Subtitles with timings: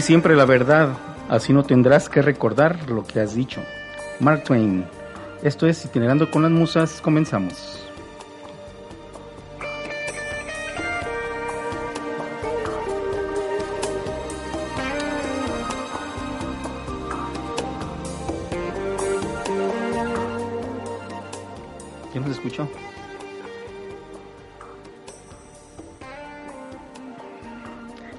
[0.00, 0.90] Siempre la verdad,
[1.28, 3.60] así no tendrás que recordar lo que has dicho.
[4.20, 4.84] Mark Twain.
[5.42, 7.87] Esto es Itinerando con las Musas, comenzamos.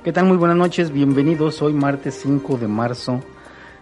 [0.10, 0.26] ¿Qué tal?
[0.26, 1.62] Muy buenas noches, bienvenidos.
[1.62, 3.22] Hoy martes 5 de marzo.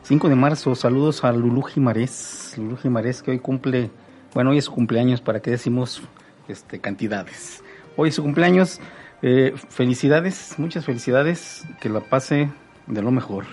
[0.01, 2.53] 5 de marzo, saludos a Lulú Jimarés.
[2.57, 3.89] Lulú Jimarés que hoy cumple,
[4.33, 6.01] bueno, hoy es su cumpleaños, para que decimos
[6.49, 7.63] este, cantidades.
[7.95, 8.81] Hoy es su cumpleaños,
[9.21, 12.49] eh, felicidades, muchas felicidades, que la pase
[12.87, 13.45] de lo mejor.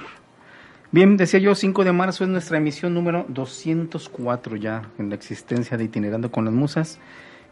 [0.90, 5.76] Bien, decía yo, 5 de marzo es nuestra emisión número 204 ya en la existencia
[5.76, 6.98] de Itinerando con las Musas.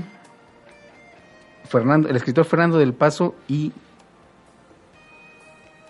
[1.65, 3.71] Fernando, el escritor Fernando del Paso y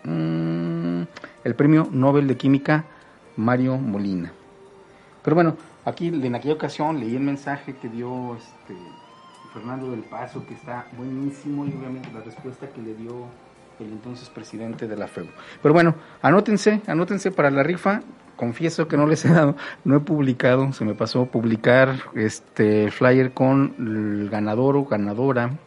[0.03, 1.01] mm,
[1.43, 2.85] el premio Nobel de Química
[3.35, 4.31] Mario Molina.
[5.23, 8.75] Pero bueno, aquí en aquella ocasión leí el mensaje que dio este
[9.53, 13.25] Fernando del Paso, que está buenísimo, y obviamente la respuesta que le dio
[13.79, 15.27] el entonces presidente de la FEU.
[15.61, 18.01] Pero bueno, anótense, anótense para la rifa
[18.41, 23.33] confieso que no les he dado, no he publicado, se me pasó publicar este flyer
[23.33, 25.59] con el ganador o ganadora,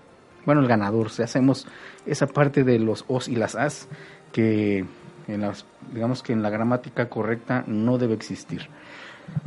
[0.45, 1.69] bueno, el ganador, si hacemos
[2.05, 3.87] esa parte de los Os y las As,
[4.33, 4.85] que
[5.29, 8.69] en las, digamos que en la gramática correcta no debe existir.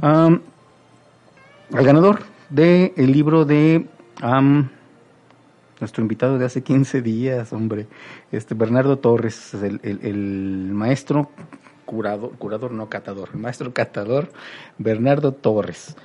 [0.01, 0.39] el
[1.69, 3.89] ganador del el libro de
[5.81, 7.87] nuestro invitado de hace 15 días, hombre,
[8.31, 11.29] este Bernardo Torres, el, el, maestro
[11.87, 14.29] curador, curador no catador, el maestro catador
[14.77, 15.95] Bernardo Torres.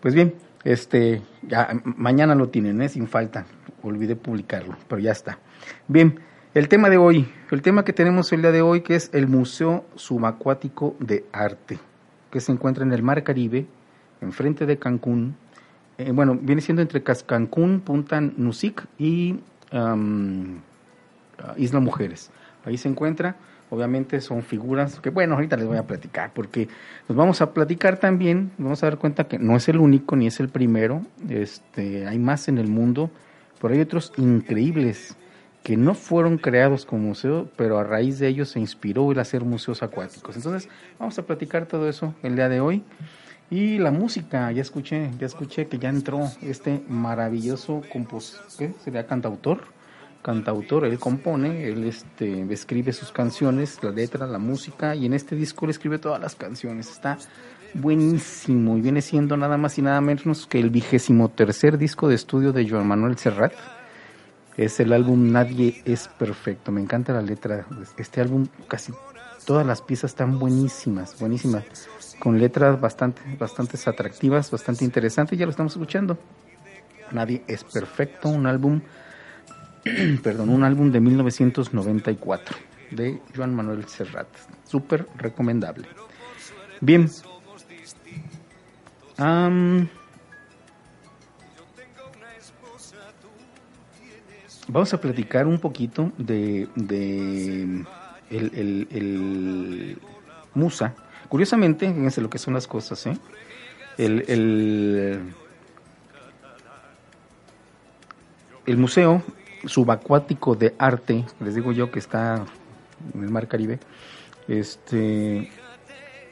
[0.00, 2.88] Pues bien, este, ya mañana lo tienen, ¿eh?
[2.88, 3.46] sin falta.
[3.82, 5.38] Olvidé publicarlo, pero ya está.
[5.88, 6.20] Bien,
[6.54, 9.26] el tema de hoy, el tema que tenemos el día de hoy, que es el
[9.26, 11.78] Museo Subacuático de Arte,
[12.30, 13.66] que se encuentra en el Mar Caribe,
[14.20, 15.36] enfrente de Cancún.
[15.96, 19.40] Eh, bueno, viene siendo entre Cancún, Punta Nusic y
[21.56, 22.30] Isla Mujeres.
[22.64, 23.36] Ahí se encuentra.
[23.70, 26.68] Obviamente son figuras que, bueno, ahorita les voy a platicar, porque
[27.08, 30.26] nos vamos a platicar también, vamos a dar cuenta que no es el único ni
[30.26, 33.10] es el primero, este, hay más en el mundo,
[33.60, 35.16] pero hay otros increíbles
[35.62, 39.44] que no fueron creados como museo, pero a raíz de ellos se inspiró el hacer
[39.44, 40.36] museos acuáticos.
[40.36, 40.68] Entonces,
[40.98, 42.82] vamos a platicar todo eso el día de hoy.
[43.50, 49.06] Y la música, ya escuché, ya escuché que ya entró este maravilloso compositor, ¿qué sería
[49.06, 49.79] cantautor?
[50.22, 55.36] Cantautor, él compone, él este, escribe sus canciones, la letra, la música, y en este
[55.36, 56.90] disco él escribe todas las canciones.
[56.90, 57.18] Está
[57.74, 62.16] buenísimo y viene siendo nada más y nada menos que el vigésimo tercer disco de
[62.16, 63.52] estudio de Joan Manuel Serrat.
[64.56, 66.72] Es el álbum Nadie es Perfecto.
[66.72, 67.66] Me encanta la letra.
[67.96, 68.92] Este álbum, casi
[69.46, 71.64] todas las piezas están buenísimas, buenísimas,
[72.18, 75.38] con letras bastante, bastante atractivas, bastante interesantes.
[75.38, 76.18] Ya lo estamos escuchando.
[77.12, 78.82] Nadie es Perfecto, un álbum
[80.22, 82.56] perdón, un álbum de 1994
[82.90, 84.28] de Joan Manuel Serrat.
[84.64, 85.86] Súper recomendable.
[86.80, 87.08] Bien.
[94.68, 97.84] vamos a platicar un poquito de, de
[98.30, 99.98] el, el,
[100.54, 100.94] Musa.
[101.28, 103.18] Curiosamente, fíjense lo que son las cosas, ¿eh?
[103.98, 105.34] El, el,
[108.66, 109.22] el museo
[109.66, 112.44] subacuático de arte, les digo yo que está
[113.14, 113.78] en el Mar Caribe,
[114.48, 115.50] este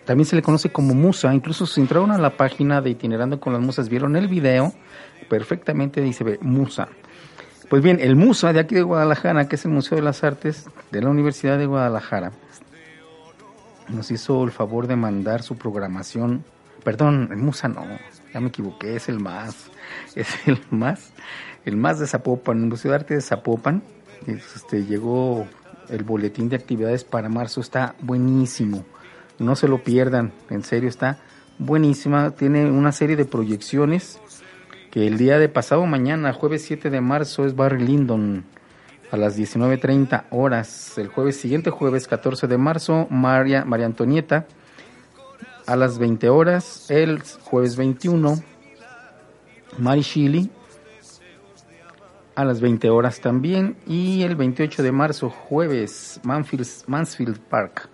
[0.08, 3.52] también se le conoce como musa, incluso si entraron a la página de Itinerando con
[3.52, 4.72] las Musas, vieron el video,
[5.28, 6.88] perfectamente dice ve, musa.
[7.68, 10.64] Pues bien, el Musa de aquí de Guadalajara, que es el Museo de las Artes
[10.90, 12.32] de la Universidad de Guadalajara,
[13.88, 16.42] nos hizo el favor de mandar su programación,
[16.84, 17.84] perdón, el Musa no,
[18.32, 19.70] ya me equivoqué, es el más,
[20.14, 21.12] es el más,
[21.68, 23.82] el más de Zapopan, el Museo de Arte de Zapopan,
[24.26, 25.46] este, llegó
[25.88, 28.84] el boletín de actividades para marzo, está buenísimo,
[29.38, 31.18] no se lo pierdan, en serio está
[31.58, 34.18] buenísima, tiene una serie de proyecciones
[34.90, 38.44] que el día de pasado mañana, jueves 7 de marzo, es Barry Lyndon
[39.10, 44.46] a las 19.30 horas, el jueves siguiente, jueves 14 de marzo, María, María Antonieta,
[45.66, 48.42] a las 20 horas, el jueves 21,
[49.78, 50.50] Mary Shelley,
[52.38, 53.76] a las 20 horas también.
[53.84, 57.88] Y el 28 de marzo, jueves, Mansfield Park,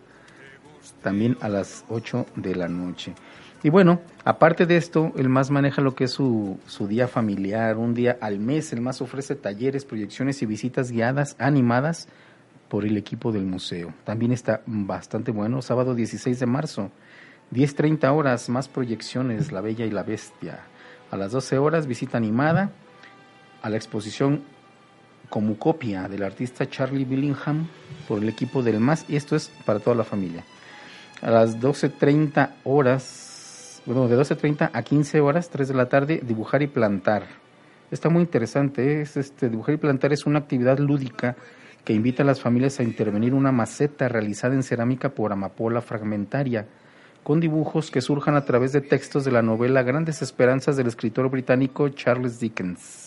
[1.02, 3.14] también a las 8 de la noche.
[3.62, 7.79] Y bueno, aparte de esto, el MAS maneja lo que es su, su día familiar,
[7.79, 8.70] un día al mes.
[8.75, 12.06] El MAS ofrece talleres, proyecciones y visitas guiadas, animadas
[12.69, 13.94] por el equipo del museo.
[14.05, 16.91] También está bastante bueno, sábado 16 de marzo,
[17.50, 20.65] 10.30 horas, más proyecciones, La Bella y la Bestia.
[21.10, 22.72] A las 12 horas, visita animada
[23.64, 24.42] a la exposición
[25.30, 27.66] como copia del artista Charlie Billingham
[28.06, 30.44] por el equipo del MAS y esto es para toda la familia.
[31.22, 36.60] A las 12.30 horas, bueno, de 12.30 a 15 horas, 3 de la tarde, dibujar
[36.60, 37.24] y plantar.
[37.90, 41.34] Está muy interesante, es este dibujar y plantar es una actividad lúdica
[41.86, 46.66] que invita a las familias a intervenir una maceta realizada en cerámica por amapola fragmentaria
[47.22, 51.30] con dibujos que surjan a través de textos de la novela Grandes Esperanzas del escritor
[51.30, 53.04] británico Charles Dickens.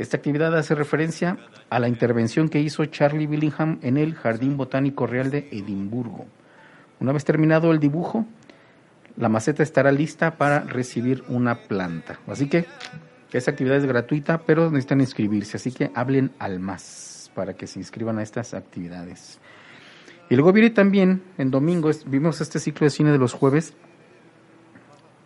[0.00, 1.36] Esta actividad hace referencia
[1.68, 6.24] a la intervención que hizo Charlie Billingham en el Jardín Botánico Real de Edimburgo.
[7.00, 8.24] Una vez terminado el dibujo,
[9.18, 12.18] la maceta estará lista para recibir una planta.
[12.26, 12.64] Así que
[13.30, 15.58] esa actividad es gratuita, pero necesitan inscribirse.
[15.58, 19.38] Así que hablen al más para que se inscriban a estas actividades.
[20.30, 23.74] Y luego viene también, en domingo, vimos este ciclo de cine de los jueves,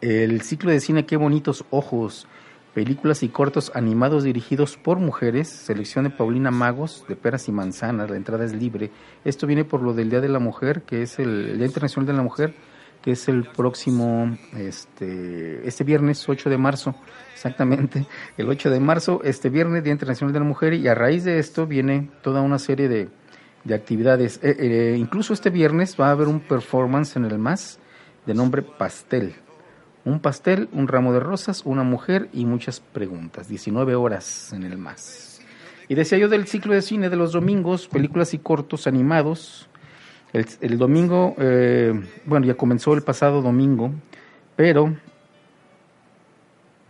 [0.00, 2.26] el ciclo de cine Qué bonitos ojos,
[2.75, 8.11] películas y cortos animados dirigidos por mujeres, selección de Paulina Magos, de Peras y Manzanas,
[8.11, 8.90] la entrada es libre.
[9.25, 12.12] Esto viene por lo del Día de la Mujer, que es el, Día Internacional de
[12.12, 12.54] la Mujer,
[13.00, 16.97] que es el próximo, este, este viernes 8 de marzo,
[17.33, 21.25] exactamente, el 8 de marzo, este viernes, Día Internacional de la Mujer, y a raíz
[21.25, 23.09] de esto viene toda una serie de,
[23.62, 24.40] de actividades.
[24.43, 27.78] Eh, eh, incluso este viernes va a haber un performance en el MAS
[28.26, 29.44] de nombre Pastel.
[30.04, 33.49] Un pastel, un ramo de rosas, una mujer y muchas preguntas.
[33.49, 35.40] 19 horas en el MAS.
[35.88, 39.68] Y decía yo del ciclo de cine de los domingos, películas y cortos animados.
[40.32, 41.92] El, domingo, eh,
[42.25, 43.92] bueno, ya comenzó el pasado domingo,
[44.56, 44.96] pero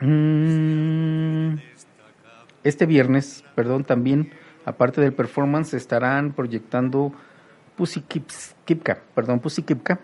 [0.01, 1.57] mm,
[2.63, 4.33] este viernes, perdón, también
[4.65, 7.13] Aparte del performance, estarán proyectando
[7.77, 8.03] Pussy
[8.65, 10.01] Kipka, perdón, Pussy Kipka.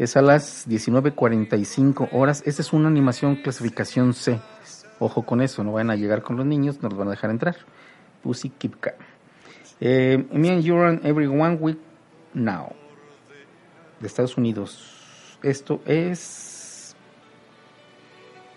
[0.00, 2.42] Es a las 19.45 horas.
[2.46, 4.40] Esta es una animación clasificación C.
[4.98, 7.28] Ojo con eso, no van a llegar con los niños, no los van a dejar
[7.28, 7.56] entrar.
[8.22, 8.94] Pussy Kipka.
[9.78, 11.78] Eh, me and You're Every One Week
[12.32, 12.72] Now.
[14.00, 15.36] De Estados Unidos.
[15.42, 16.96] Esto es.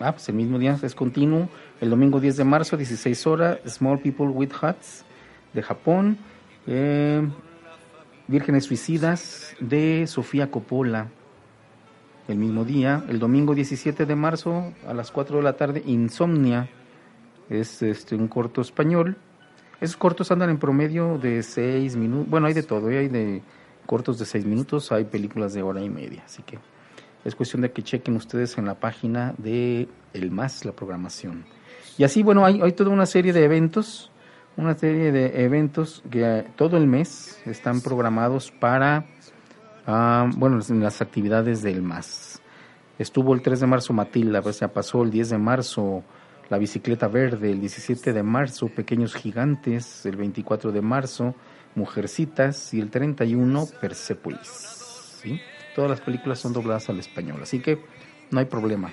[0.00, 1.50] Ah, pues el mismo día, es continuo.
[1.78, 3.58] El domingo 10 de marzo, 16 horas.
[3.66, 5.04] Small People with Huts
[5.52, 6.16] de Japón,
[6.66, 7.20] eh,
[8.28, 11.10] Vírgenes Suicidas de Sofía Coppola.
[12.26, 16.70] El mismo día, el domingo 17 de marzo a las 4 de la tarde, Insomnia,
[17.50, 19.16] es este, un corto español.
[19.80, 22.98] Esos cortos andan en promedio de 6 minutos, bueno, hay de todo, ¿eh?
[22.98, 23.42] hay de
[23.84, 26.58] cortos de 6 minutos, hay películas de hora y media, así que
[27.24, 31.44] es cuestión de que chequen ustedes en la página de El Más, la programación.
[31.98, 34.10] Y así, bueno, hay, hay toda una serie de eventos
[34.56, 39.06] una serie de eventos que todo el mes están programados para,
[39.86, 42.40] uh, bueno, las actividades del MAS.
[42.98, 46.04] Estuvo el 3 de marzo Matilda, pues ya pasó el 10 de marzo
[46.48, 51.34] la bicicleta verde, el 17 de marzo Pequeños Gigantes, el 24 de marzo
[51.74, 55.18] Mujercitas y el 31 Persepolis.
[55.22, 55.40] ¿sí?
[55.74, 57.80] Todas las películas son dobladas al español, así que
[58.30, 58.92] no hay problema.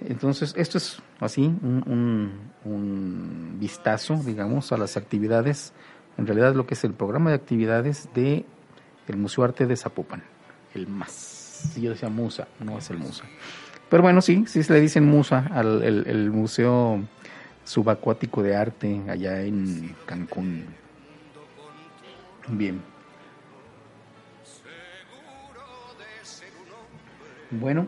[0.00, 2.30] Entonces, esto es así, un,
[3.58, 5.72] vistazo, digamos, a las actividades,
[6.18, 8.44] en realidad lo que es el programa de actividades de
[9.08, 10.22] el Museo Arte de Zapopan,
[10.74, 11.74] el MAS.
[11.76, 13.24] Yo decía Musa, no es el Musa.
[13.88, 17.02] Pero bueno, sí, sí se le dicen Musa al el, Museo
[17.64, 20.64] Subacuático de Arte allá en Cancún.
[22.48, 22.80] Bien.
[27.50, 27.86] Bueno,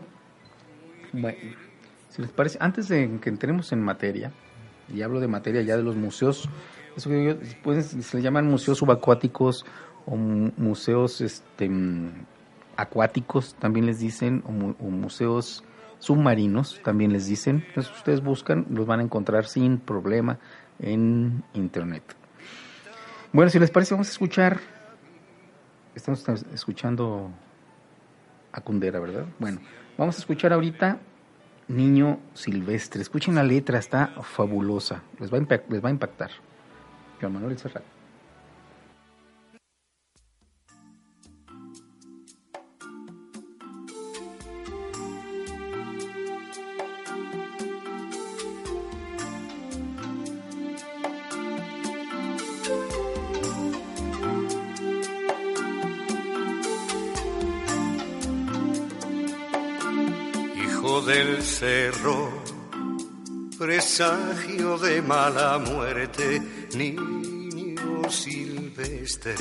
[1.13, 1.37] bueno
[2.17, 4.31] les parece, antes de que entremos en materia,
[4.93, 6.49] y hablo de materia ya de los museos,
[6.95, 9.65] eso que pues, se le llaman museos subacuáticos
[10.07, 11.69] o museos este,
[12.77, 15.63] acuáticos, también les dicen, o, museos
[15.99, 17.65] submarinos, también les dicen.
[17.67, 20.39] Entonces ustedes buscan, los van a encontrar sin problema
[20.79, 22.03] en internet.
[23.33, 24.59] Bueno, si les parece, vamos a escuchar.
[25.93, 26.23] Estamos
[26.53, 27.29] escuchando
[28.53, 29.25] a Kundera, ¿verdad?
[29.39, 29.59] Bueno,
[29.97, 30.99] vamos a escuchar ahorita
[31.67, 33.01] Niño Silvestre.
[33.01, 35.03] Escuchen la letra, está fabulosa.
[35.19, 36.31] Les va a, les va a impactar.
[37.19, 37.96] Juan Manuel Serrat.
[61.07, 62.43] Del cerro,
[63.57, 66.41] presagio de mala muerte,
[66.75, 69.33] niño silvestre,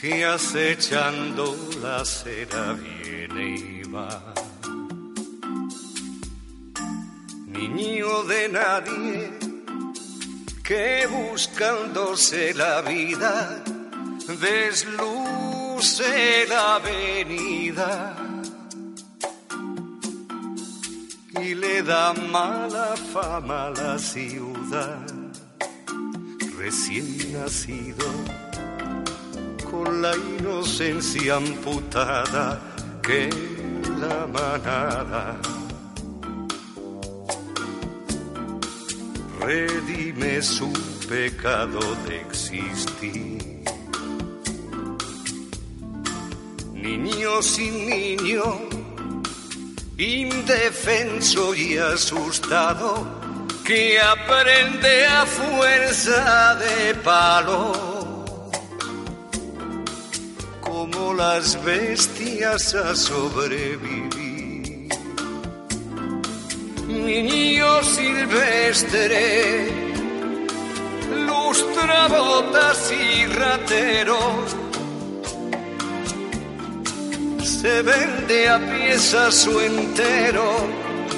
[0.00, 4.32] que acechando la cera viene y va.
[7.48, 9.38] Niño de nadie,
[10.62, 13.62] que buscándose la vida,
[14.40, 15.23] desluce
[15.84, 18.16] cruce la avenida
[21.42, 25.06] y le da mala fama a la ciudad.
[26.56, 28.06] Recién nacido,
[29.70, 32.60] con la inocencia amputada
[33.02, 33.28] que
[34.00, 35.36] la manada.
[39.40, 40.72] Redime su
[41.06, 43.53] pecado de existir
[46.84, 48.44] niño sin niño,
[49.96, 53.06] indefenso y asustado,
[53.64, 57.72] que aprende a fuerza de palo,
[60.60, 64.10] como las bestias a sobrevivir.
[66.86, 69.72] Niño silvestre,
[71.26, 74.63] lustrabotas y rateros
[77.64, 80.48] se vende a piezas su entero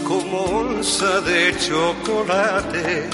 [0.07, 3.11] como onza de chocolate.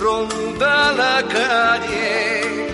[0.00, 2.68] ronda la calle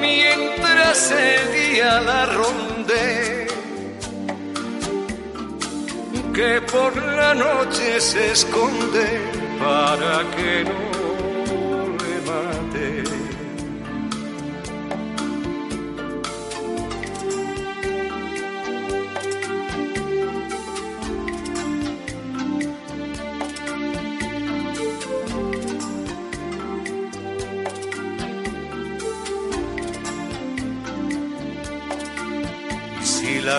[0.00, 3.46] mientras el día la ronde
[6.32, 9.06] que por la noche se esconde
[9.62, 10.87] para que no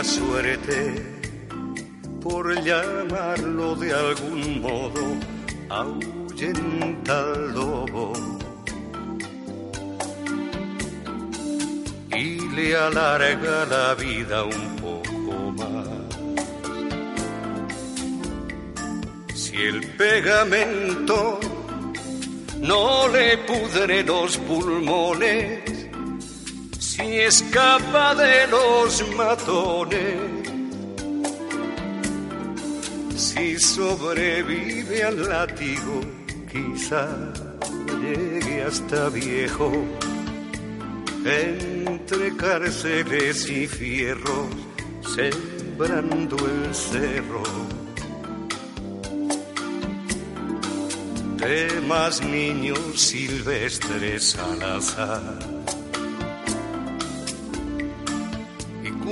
[0.03, 0.95] suerte
[2.21, 5.01] por llamarlo de algún modo,
[5.69, 8.13] ahuyenta al lobo
[12.15, 15.87] y le alarga la vida un poco más.
[19.33, 21.39] Si el pegamento
[22.61, 25.68] no le pudre los pulmones,
[27.17, 30.15] escapa de los matones,
[33.15, 36.01] si sobrevive al látigo,
[36.51, 37.07] quizá
[38.01, 39.71] llegue hasta viejo.
[41.25, 44.47] Entre cárceles y fierros,
[45.15, 47.43] sembrando el cerro.
[51.37, 55.48] De más niños silvestres al azar.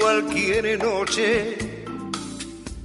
[0.08, 1.58] Cualquier noche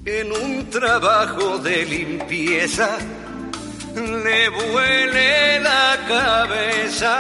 [0.05, 2.99] en un trabajo de limpieza
[3.95, 7.15] le vuele la cabeza.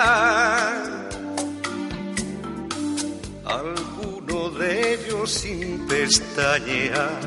[3.44, 7.20] Alguno de ellos sin pestañear.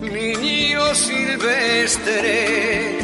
[0.00, 2.98] Niño silvestre,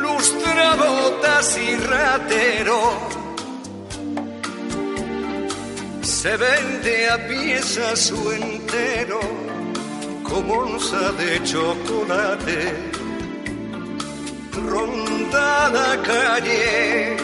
[0.00, 3.21] lustrabotas y ratero
[6.22, 9.18] se vende a piezas su entero
[10.22, 12.60] como onza de chocolate.
[14.70, 17.16] Ronda la calle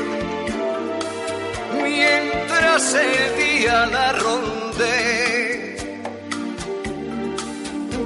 [1.81, 5.77] mientras el día la ronde.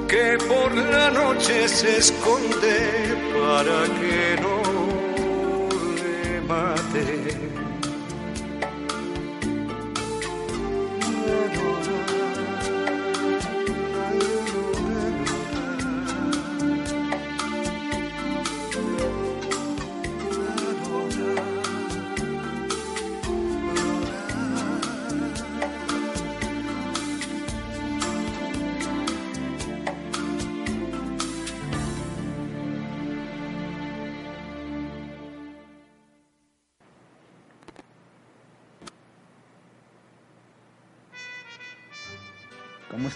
[0.07, 2.77] Que por la noche se esconde
[3.33, 4.57] para que no
[5.97, 7.52] le mate.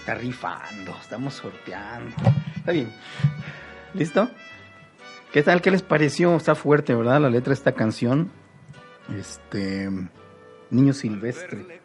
[0.08, 0.96] Está rifando?
[0.98, 2.16] Estamos sorteando.
[2.56, 2.90] Está bien.
[3.92, 4.30] ¿Listo?
[5.34, 5.60] ¿Qué tal?
[5.60, 6.34] ¿Qué les pareció?
[6.34, 7.20] Está fuerte, ¿verdad?
[7.20, 8.30] La letra de esta canción.
[9.14, 9.90] Este.
[10.70, 11.80] Niño Silvestre.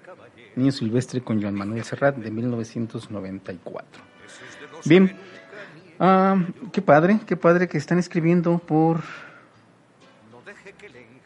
[0.55, 4.01] Niño Silvestre con Joan Manuel Serrat de 1994.
[4.85, 5.17] Bien.
[5.99, 6.37] Ah,
[6.71, 9.01] qué padre, qué padre que están escribiendo por.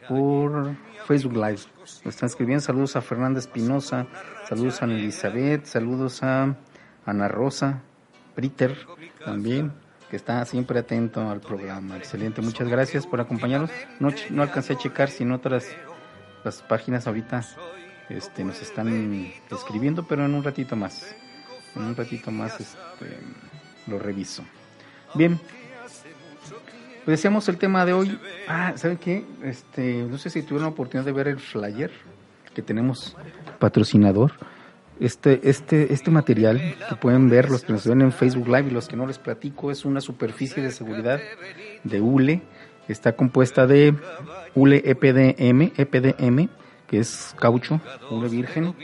[0.08, 0.74] Por
[1.06, 1.60] Facebook Live.
[2.02, 2.64] Lo están escribiendo.
[2.64, 4.08] Saludos a Fernanda Espinosa.
[4.48, 5.64] Saludos a Elizabeth.
[5.64, 6.56] Saludos a
[7.08, 7.82] Ana Rosa.
[8.36, 8.76] Briter
[9.24, 9.72] también
[10.10, 11.96] que está siempre atento al programa.
[11.96, 13.70] Excelente, muchas gracias por acompañarnos.
[13.98, 15.66] No, no alcancé a checar si en otras
[16.44, 17.44] las páginas ahorita
[18.08, 21.14] este, nos están escribiendo, pero en un ratito más.
[21.74, 23.18] En un ratito más este,
[23.86, 24.44] lo reviso.
[25.14, 25.38] Bien.
[27.04, 28.18] Pues decíamos el tema de hoy.
[28.46, 29.24] Ah, ¿saben qué?
[29.42, 31.90] Este, no sé si tuvieron la oportunidad de ver el flyer
[32.54, 33.16] que tenemos
[33.58, 34.32] patrocinador
[35.00, 38.70] este, este, este material que pueden ver los que nos ven en Facebook Live y
[38.70, 41.20] los que no les platico es una superficie de seguridad
[41.84, 42.42] de ULE.
[42.88, 43.94] Está compuesta de
[44.54, 46.48] ULE EPDM, EPDM,
[46.86, 47.80] que es caucho,
[48.10, 48.74] ULE virgen,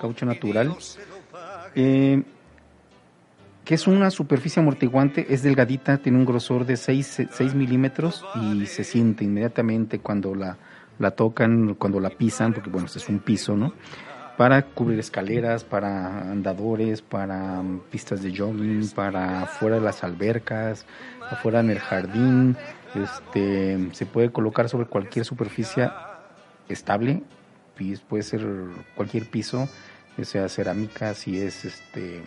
[0.00, 0.74] caucho natural.
[1.74, 2.22] Eh,
[3.64, 8.66] que es una superficie amortiguante, es delgadita, tiene un grosor de 6, 6 milímetros y
[8.66, 10.56] se siente inmediatamente cuando la,
[10.98, 13.74] la tocan, cuando la pisan, porque bueno, este es un piso, ¿no?
[14.40, 20.86] Para cubrir escaleras, para andadores, para um, pistas de jogging, para afuera de las albercas,
[21.30, 22.56] afuera en el jardín.
[22.94, 25.90] Este, se puede colocar sobre cualquier superficie
[26.70, 27.22] estable,
[28.08, 28.40] puede ser
[28.94, 29.68] cualquier piso,
[30.22, 32.22] sea cerámica, si es este,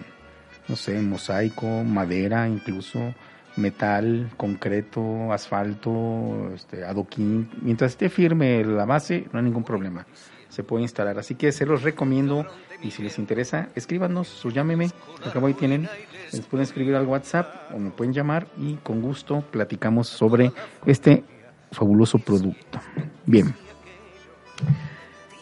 [0.67, 3.15] no sé, mosaico, madera incluso,
[3.55, 7.49] metal, concreto, asfalto, este, adoquín.
[7.63, 10.05] Mientras esté firme la base, no hay ningún problema.
[10.53, 11.17] Se puede instalar.
[11.17, 12.45] Así que se los recomiendo
[12.83, 14.91] y si les interesa, escríbanos o llámeme.
[15.25, 15.89] Acabo ahí tienen.
[16.31, 20.51] Les pueden escribir al WhatsApp o me pueden llamar y con gusto platicamos sobre
[20.85, 21.23] este
[21.71, 22.79] fabuloso producto.
[23.25, 23.55] Bien.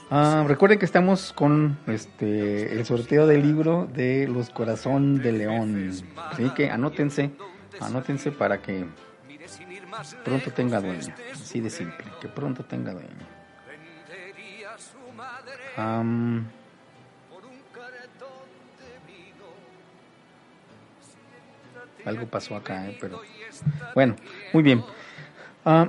[0.10, 5.92] Ah, recuerden que estamos con este el sorteo del libro de Los Corazón de León.
[6.32, 7.32] Así que anótense
[7.82, 8.86] Anótense para que
[10.24, 11.14] pronto tenga dueño.
[11.34, 13.31] Así de simple, que pronto tenga dueño.
[22.06, 22.98] Algo pasó acá, ¿eh?
[23.00, 23.22] pero
[23.94, 24.16] bueno,
[24.54, 24.84] muy bien.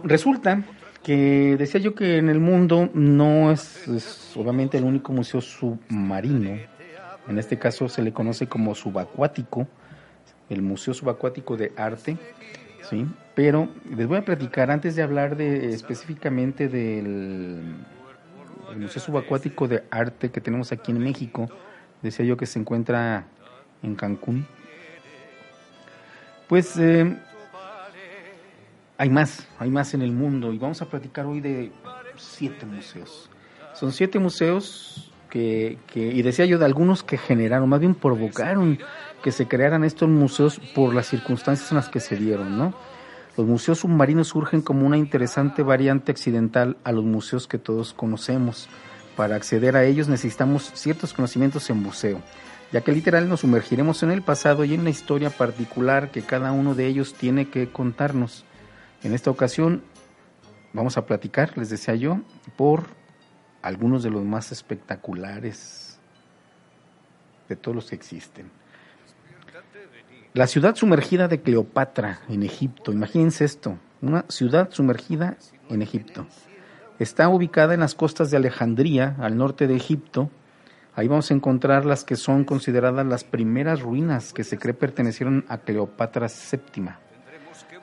[0.04, 0.62] Resulta
[1.02, 6.58] que decía yo que en el mundo no es, es, obviamente el único museo submarino,
[7.28, 9.66] en este caso se le conoce como subacuático,
[10.50, 12.18] el Museo Subacuático de Arte,
[12.88, 13.06] ¿sí?
[13.34, 17.62] Pero les voy a platicar, antes de hablar de específicamente del
[18.80, 21.48] Museo Subacuático de Arte que tenemos aquí en México,
[22.02, 23.26] decía yo que se encuentra
[23.82, 24.46] en Cancún,
[26.48, 27.16] pues eh,
[28.98, 31.72] hay más, hay más en el mundo y vamos a platicar hoy de
[32.16, 33.30] siete museos.
[33.74, 38.78] Son siete museos que, que, y decía yo de algunos que generaron, más bien provocaron
[39.22, 42.74] que se crearan estos museos por las circunstancias en las que se dieron, ¿no?
[43.34, 48.68] Los museos submarinos surgen como una interesante variante accidental a los museos que todos conocemos.
[49.16, 52.20] Para acceder a ellos necesitamos ciertos conocimientos en buceo,
[52.72, 56.52] ya que literal nos sumergiremos en el pasado y en la historia particular que cada
[56.52, 58.44] uno de ellos tiene que contarnos.
[59.02, 59.82] En esta ocasión
[60.74, 62.20] vamos a platicar, les decía yo,
[62.56, 62.84] por
[63.62, 65.98] algunos de los más espectaculares
[67.48, 68.61] de todos los que existen.
[70.34, 75.36] La ciudad sumergida de Cleopatra en Egipto, imagínense esto, una ciudad sumergida
[75.68, 76.26] en Egipto.
[76.98, 80.30] Está ubicada en las costas de Alejandría, al norte de Egipto.
[80.94, 85.44] Ahí vamos a encontrar las que son consideradas las primeras ruinas que se cree pertenecieron
[85.48, 86.88] a Cleopatra VII.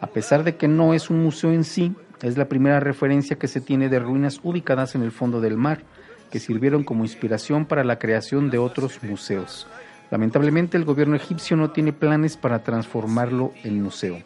[0.01, 3.47] A pesar de que no es un museo en sí, es la primera referencia que
[3.47, 5.83] se tiene de ruinas ubicadas en el fondo del mar,
[6.31, 9.67] que sirvieron como inspiración para la creación de otros museos.
[10.11, 14.17] Lamentablemente el gobierno egipcio no tiene planes para transformarlo en museo.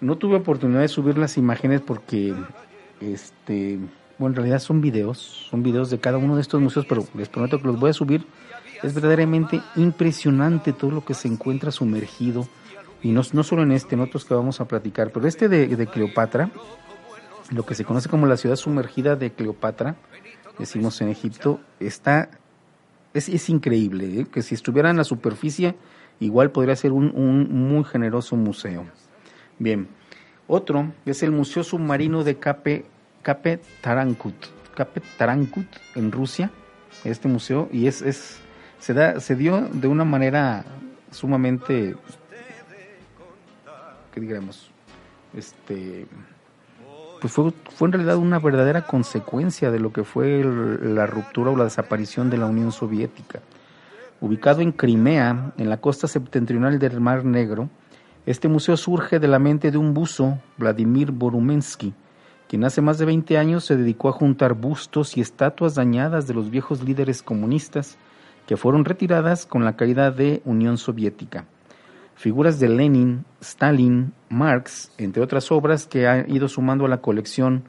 [0.00, 2.34] No tuve oportunidad de subir las imágenes porque,
[3.00, 3.78] este,
[4.18, 5.18] bueno, en realidad son videos,
[5.50, 7.94] son videos de cada uno de estos museos, pero les prometo que los voy a
[7.94, 8.26] subir.
[8.82, 12.46] Es verdaderamente impresionante todo lo que se encuentra sumergido,
[13.02, 16.50] y no, solo en este, en otros que vamos a platicar, pero este de Cleopatra,
[17.50, 19.96] lo que se conoce como la ciudad sumergida de Cleopatra,
[20.58, 22.30] decimos en Egipto, está
[23.16, 24.26] es, increíble, ¿eh?
[24.30, 25.74] que si estuviera en la superficie,
[26.20, 28.84] igual podría ser un, muy generoso museo.
[29.58, 29.88] Bien,
[30.46, 32.84] otro es el Museo Submarino de Cape,
[33.22, 34.34] Cape Tarankut,
[34.74, 36.50] Cape Tarankut en Rusia,
[37.04, 38.38] este museo, y es, es
[38.78, 40.64] se, da, se dio de una manera
[41.10, 41.96] sumamente,
[44.12, 44.70] ¿qué digamos?
[45.34, 46.06] Este,
[47.20, 51.56] pues fue, fue en realidad una verdadera consecuencia de lo que fue la ruptura o
[51.56, 53.40] la desaparición de la Unión Soviética.
[54.20, 57.68] Ubicado en Crimea, en la costa septentrional del Mar Negro,
[58.24, 61.94] este museo surge de la mente de un buzo, Vladimir Borumensky,
[62.48, 66.34] quien hace más de 20 años se dedicó a juntar bustos y estatuas dañadas de
[66.34, 67.98] los viejos líderes comunistas
[68.46, 71.46] que fueron retiradas con la caída de Unión Soviética
[72.16, 77.62] figuras de Lenin, Stalin, Marx, entre otras obras que han ido sumando a la colección.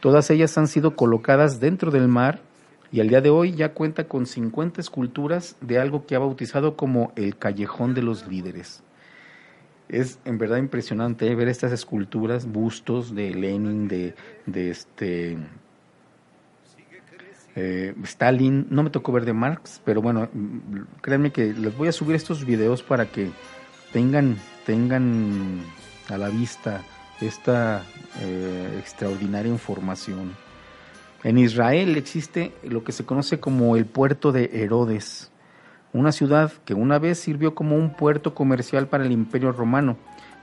[0.00, 2.40] Todas ellas han sido colocadas dentro del mar
[2.90, 6.76] y al día de hoy ya cuenta con 50 esculturas de algo que ha bautizado
[6.76, 8.82] como el Callejón de los Líderes.
[9.88, 11.34] Es en verdad impresionante ¿eh?
[11.34, 14.14] ver estas esculturas, bustos de Lenin, de,
[14.46, 15.36] de este
[17.56, 20.28] eh, Stalin, no me tocó ver de Marx, pero bueno,
[21.02, 23.30] créanme que les voy a subir estos videos para que
[23.92, 25.62] tengan, tengan
[26.08, 26.82] a la vista
[27.20, 27.82] esta
[28.20, 30.34] eh, extraordinaria información.
[31.22, 35.30] En Israel existe lo que se conoce como el puerto de Herodes,
[35.92, 39.96] una ciudad que una vez sirvió como un puerto comercial para el Imperio Romano.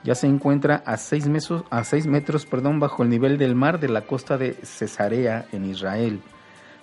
[0.04, 3.80] Ya se encuentra a seis, metros, a seis metros perdón, bajo el nivel del mar
[3.80, 6.22] de la costa de Cesarea en Israel.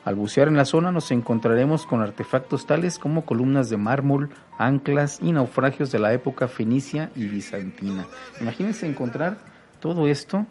[0.04, 5.18] Al bucear en la zona nos encontraremos con artefactos tales como columnas de mármol, anclas
[5.22, 8.06] y naufragios de la época fenicia y bizantina.
[8.40, 9.38] Imagínense encontrar
[9.80, 10.46] todo esto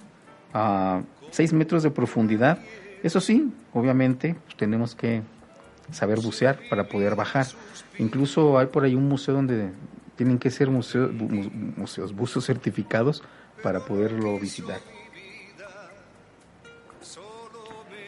[0.53, 2.59] a 6 metros de profundidad.
[3.03, 5.21] Eso sí, obviamente pues, tenemos que
[5.91, 7.45] saber bucear para poder bajar.
[7.99, 9.71] Incluso hay por ahí un museo donde
[10.15, 13.23] tienen que ser museos, museos, buzos certificados
[13.61, 14.79] para poderlo visitar.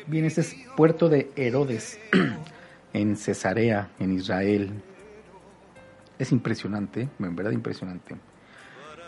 [0.08, 2.00] Bien, este es Puerto de Herodes,
[2.94, 4.70] en Cesarea, en Israel.
[6.20, 8.16] Es impresionante, en verdad impresionante.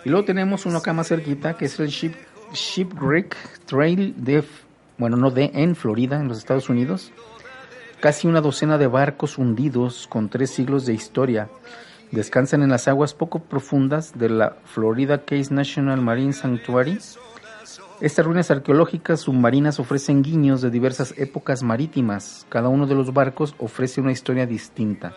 [0.04, 2.14] Y luego tenemos uno acá más cerquita, que es el Ship,
[2.52, 4.44] Shipwreck Trail de,
[4.98, 7.12] bueno, no de, en Florida, en los Estados Unidos.
[8.00, 11.48] Casi una docena de barcos hundidos con tres siglos de historia
[12.12, 16.98] descansan en las aguas poco profundas de la Florida Case National Marine Sanctuary.
[18.02, 22.46] Estas ruinas arqueológicas submarinas ofrecen guiños de diversas épocas marítimas.
[22.50, 25.14] Cada uno de los barcos ofrece una historia distinta,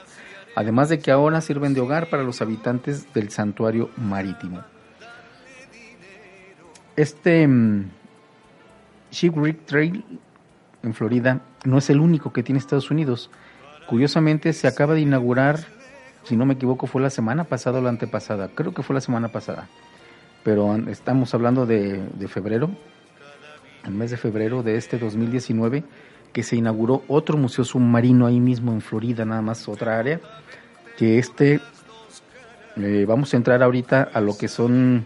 [0.56, 4.64] además de que ahora sirven de hogar para los habitantes del santuario marítimo.
[6.96, 7.84] Este um,
[9.10, 10.04] Shipwreck Trail
[10.82, 13.30] en Florida no es el único que tiene Estados Unidos.
[13.86, 15.60] Curiosamente se acaba de inaugurar
[16.24, 18.48] si no me equivoco, fue la semana pasada o la antepasada.
[18.54, 19.68] Creo que fue la semana pasada.
[20.42, 22.70] Pero estamos hablando de, febrero,
[23.84, 25.84] el mes de febrero de este 2019,
[26.32, 30.20] que se inauguró otro museo submarino ahí mismo en Florida, nada más otra área.
[30.96, 31.60] Que este,
[32.76, 35.04] eh, vamos a entrar ahorita a lo que son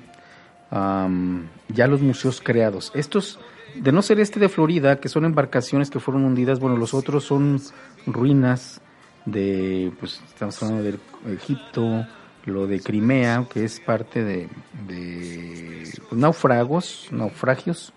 [1.69, 2.91] ya los museos creados.
[2.95, 3.39] Estos,
[3.77, 7.25] de no ser este de Florida, que son embarcaciones que fueron hundidas, bueno, los otros
[7.25, 7.61] son
[8.07, 8.81] ruinas
[9.25, 10.99] de, pues estamos hablando de
[11.35, 12.07] Egipto,
[12.45, 14.49] lo de Crimea, que es parte de,
[14.87, 17.93] pues, naufragos, naufragios,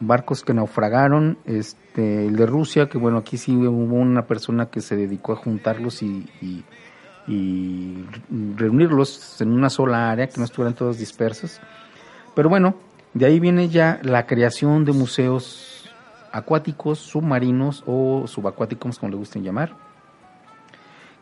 [0.00, 4.80] barcos que naufragaron, este, el de Rusia, que bueno, aquí sí hubo una persona que
[4.80, 6.64] se dedicó a juntarlos y, y,
[7.26, 8.06] y
[8.56, 11.60] reunirlos en una sola área, que no estuvieran todos dispersos.
[12.34, 12.76] Pero bueno,
[13.14, 15.90] de ahí viene ya la creación de museos
[16.32, 19.83] acuáticos, submarinos o subacuáticos, como le gusten llamar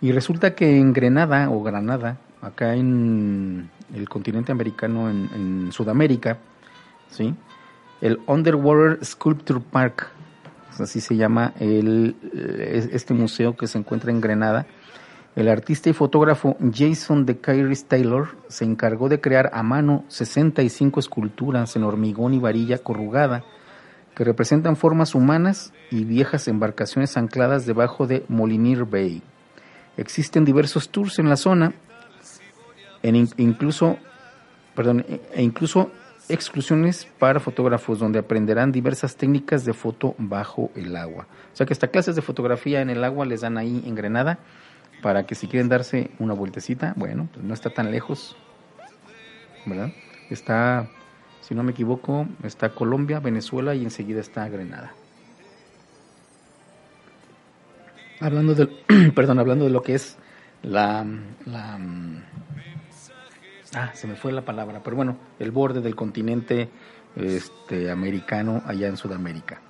[0.03, 6.39] y resulta que en Grenada o Granada, acá en el continente americano, en, Sudamérica,
[7.09, 7.35] ¿sí?
[8.01, 10.09] el Underwater Sculpture Park,
[10.81, 12.17] así se llama el,
[12.93, 14.67] este museo que se encuentra en Grenada,
[15.37, 20.99] el artista y fotógrafo Jason de Kairis Taylor se encargó de crear a mano 65
[20.99, 23.45] esculturas en hormigón y varilla corrugada
[24.17, 29.23] que representan formas humanas y viejas embarcaciones ancladas debajo de Molinier Bay.
[29.97, 31.75] Existen diversos tours en la zona,
[33.03, 33.99] en incluso,
[34.75, 35.91] perdón, e incluso
[36.29, 41.27] exclusiones para fotógrafos donde aprenderán diversas técnicas de foto bajo el agua.
[41.53, 44.39] O sea que hasta clases de fotografía en el agua les dan ahí en Grenada
[45.03, 48.37] para que si quieren darse una vueltecita, bueno, pues no está tan lejos,
[49.67, 49.91] ¿verdad?
[50.31, 50.89] Está,
[51.41, 54.95] si no me equivoco, está Colombia, Venezuela y enseguida está Grenada.
[58.23, 58.67] Hablando de,
[59.15, 60.17] perdón, hablando de lo que es
[60.63, 61.05] la,
[63.75, 66.71] ah, se me fue la palabra, pero bueno, el borde del continente
[67.17, 69.61] este, americano allá en Sudamérica.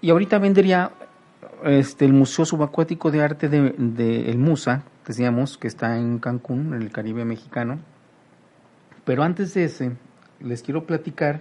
[0.00, 0.92] Y ahorita vendría
[1.64, 6.82] este, el Museo Subacuático de Arte de, El Musa, decíamos, que está en Cancún, en
[6.82, 7.78] el Caribe mexicano.
[9.06, 9.92] Pero antes de ese,
[10.40, 11.40] les quiero platicar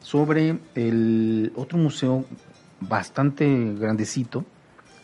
[0.00, 2.24] sobre el otro museo
[2.88, 4.44] bastante grandecito,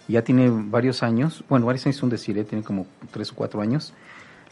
[0.08, 2.44] ya tiene varios años, bueno, varios años son decir, ¿eh?
[2.44, 3.92] tiene como tres o cuatro años.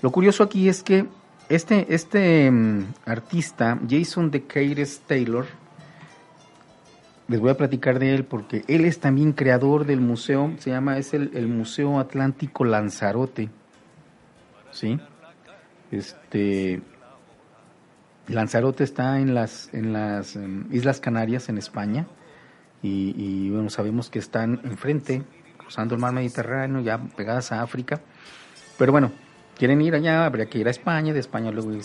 [0.03, 1.07] Lo curioso aquí es que
[1.49, 4.41] este, este mm, artista, Jason de
[5.07, 5.47] Taylor,
[7.29, 10.99] les voy a platicar de él porque él es también creador del museo, se llama,
[10.99, 13.49] es el, el Museo Atlántico Lanzarote,
[14.71, 15.01] ¿sí?
[15.91, 16.83] Este,
[18.29, 22.07] Lanzarote está en las, en las em, Islas Canarias, en España,
[22.83, 25.23] y, bueno, sabemos que están enfrente,
[25.57, 28.01] cruzando el mar Mediterráneo, ya pegadas a África,
[28.79, 29.11] pero bueno,
[29.57, 31.83] quieren ir allá, habría que ir a España, de España luego ir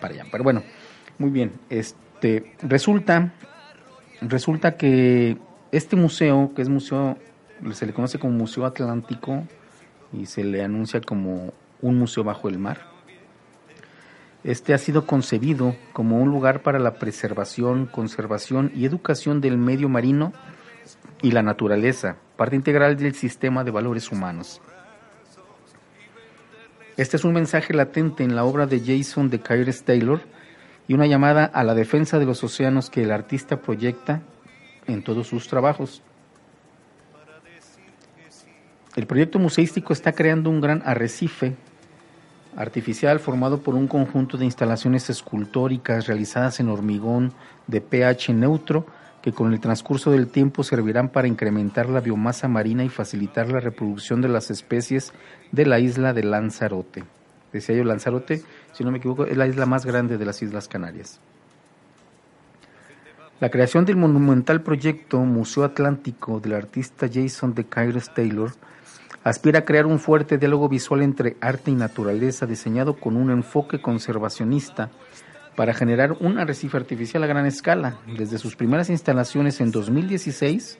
[0.00, 0.62] para allá, pero bueno,
[1.18, 3.32] muy bien, este, resulta,
[4.20, 5.38] resulta que
[5.70, 7.18] este museo, que es museo,
[7.72, 9.44] se le conoce como Museo Atlántico
[10.12, 12.89] y se le anuncia como un museo bajo el mar,
[14.42, 19.88] este ha sido concebido como un lugar para la preservación, conservación y educación del medio
[19.88, 20.32] marino
[21.20, 24.62] y la naturaleza, parte integral del sistema de valores humanos.
[26.96, 30.20] Este es un mensaje latente en la obra de Jason de Kyres Taylor
[30.88, 34.22] y una llamada a la defensa de los océanos que el artista proyecta
[34.86, 36.02] en todos sus trabajos.
[38.96, 41.54] El proyecto museístico está creando un gran arrecife
[42.56, 47.32] artificial formado por un conjunto de instalaciones escultóricas realizadas en hormigón
[47.66, 48.86] de pH neutro
[49.22, 53.60] que con el transcurso del tiempo servirán para incrementar la biomasa marina y facilitar la
[53.60, 55.12] reproducción de las especies
[55.52, 57.04] de la isla de Lanzarote.
[57.52, 60.68] Decía yo Lanzarote, si no me equivoco, es la isla más grande de las Islas
[60.68, 61.20] Canarias.
[63.40, 68.52] La creación del monumental proyecto Museo Atlántico del artista Jason de Kairos Taylor
[69.22, 73.80] aspira a crear un fuerte diálogo visual entre arte y naturaleza diseñado con un enfoque
[73.80, 74.90] conservacionista
[75.56, 77.98] para generar un arrecife artificial a gran escala.
[78.16, 80.78] Desde sus primeras instalaciones en 2016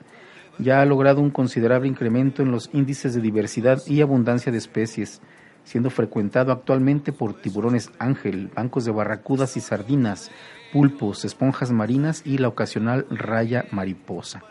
[0.58, 5.20] ya ha logrado un considerable incremento en los índices de diversidad y abundancia de especies,
[5.64, 10.30] siendo frecuentado actualmente por tiburones ángel, bancos de barracudas y sardinas,
[10.72, 14.42] pulpos, esponjas marinas y la ocasional raya mariposa.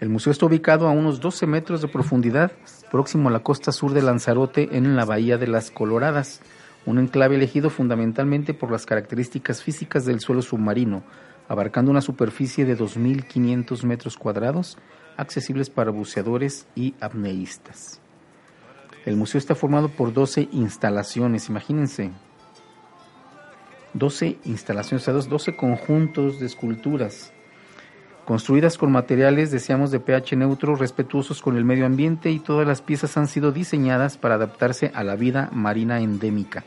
[0.00, 2.52] El museo está ubicado a unos 12 metros de profundidad,
[2.90, 6.40] próximo a la costa sur de Lanzarote, en la bahía de las Coloradas,
[6.84, 11.04] un enclave elegido fundamentalmente por las características físicas del suelo submarino,
[11.48, 14.78] abarcando una superficie de 2.500 metros cuadrados,
[15.16, 18.00] accesibles para buceadores y apneístas.
[19.06, 22.10] El museo está formado por 12 instalaciones, imagínense,
[23.92, 27.33] 12 instalaciones, o sea, 12 conjuntos de esculturas
[28.24, 32.82] construidas con materiales, decíamos, de pH neutro, respetuosos con el medio ambiente y todas las
[32.82, 36.64] piezas han sido diseñadas para adaptarse a la vida marina endémica.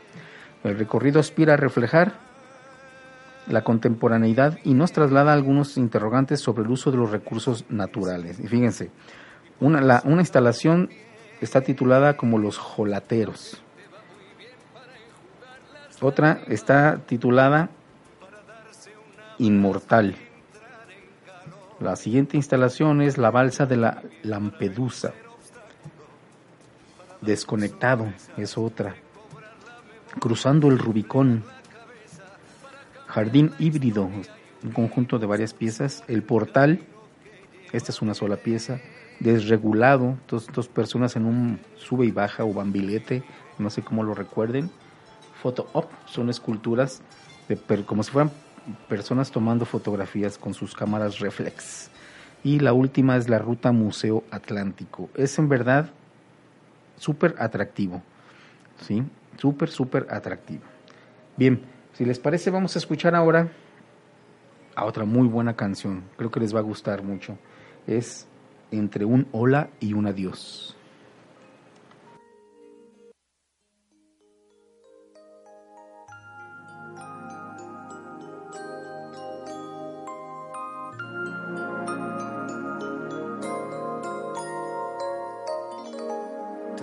[0.64, 2.14] El recorrido aspira a reflejar
[3.48, 8.40] la contemporaneidad y nos traslada algunos interrogantes sobre el uso de los recursos naturales.
[8.40, 8.92] Y fíjense,
[9.60, 10.90] una, una instalación
[11.42, 13.62] está titulada como Los Jolateros.
[16.02, 17.70] Otra está titulada
[19.40, 20.16] Inmortal.
[21.80, 25.14] La siguiente instalación es la balsa de la Lampedusa.
[27.22, 28.96] Desconectado es otra.
[30.20, 31.44] Cruzando el Rubicón.
[33.08, 34.10] Jardín híbrido,
[34.64, 36.04] un conjunto de varias piezas.
[36.08, 36.82] El portal,
[37.72, 38.80] esta es una sola pieza.
[39.20, 43.24] Desregulado, dos, dos personas en un sube y baja o bambilete,
[43.58, 44.70] no sé cómo lo recuerden
[45.42, 47.02] Photo Op, son esculturas
[47.48, 48.32] de como si fueran
[48.88, 51.90] personas tomando fotografías con sus cámaras reflex.
[52.44, 55.10] Y la última es la ruta Museo Atlántico.
[55.16, 55.90] Es en verdad
[56.98, 58.02] súper atractivo.
[58.82, 59.04] ¿Sí?
[59.38, 60.64] Súper, súper atractivo.
[61.36, 61.62] Bien,
[61.94, 63.50] si les parece, vamos a escuchar ahora
[64.76, 66.04] a otra muy buena canción.
[66.16, 67.38] Creo que les va a gustar mucho.
[67.88, 68.28] Es
[68.70, 70.77] Entre un hola y un adiós.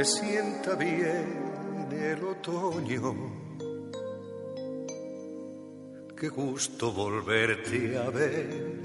[0.04, 3.14] Te sienta bien el otoño.
[6.18, 8.82] Qué gusto volverte a ver.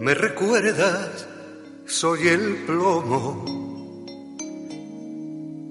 [0.00, 1.28] Me recuerdas,
[1.86, 3.44] soy el plomo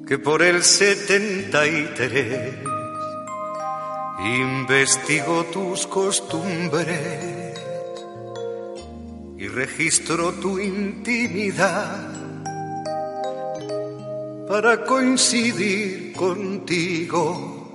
[0.07, 2.55] que por el 73
[4.25, 7.59] investigo tus costumbres
[9.37, 12.16] y registro tu intimidad
[14.59, 17.71] para coincidir contigo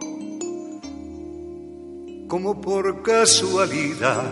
[2.26, 4.24] como por casualidad.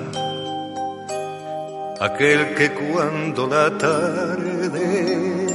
[2.01, 5.47] Aquel que cuando la tarde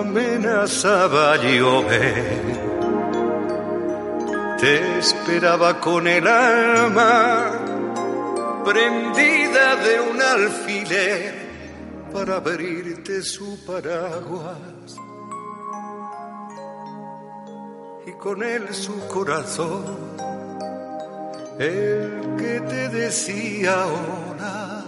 [0.00, 2.42] amenazaba llover,
[4.58, 7.52] te esperaba con el alma
[8.64, 11.34] prendida de un alfiler
[12.12, 14.71] para abrirte su paraguas
[18.22, 19.84] con él su corazón,
[21.58, 24.84] el que te decía hola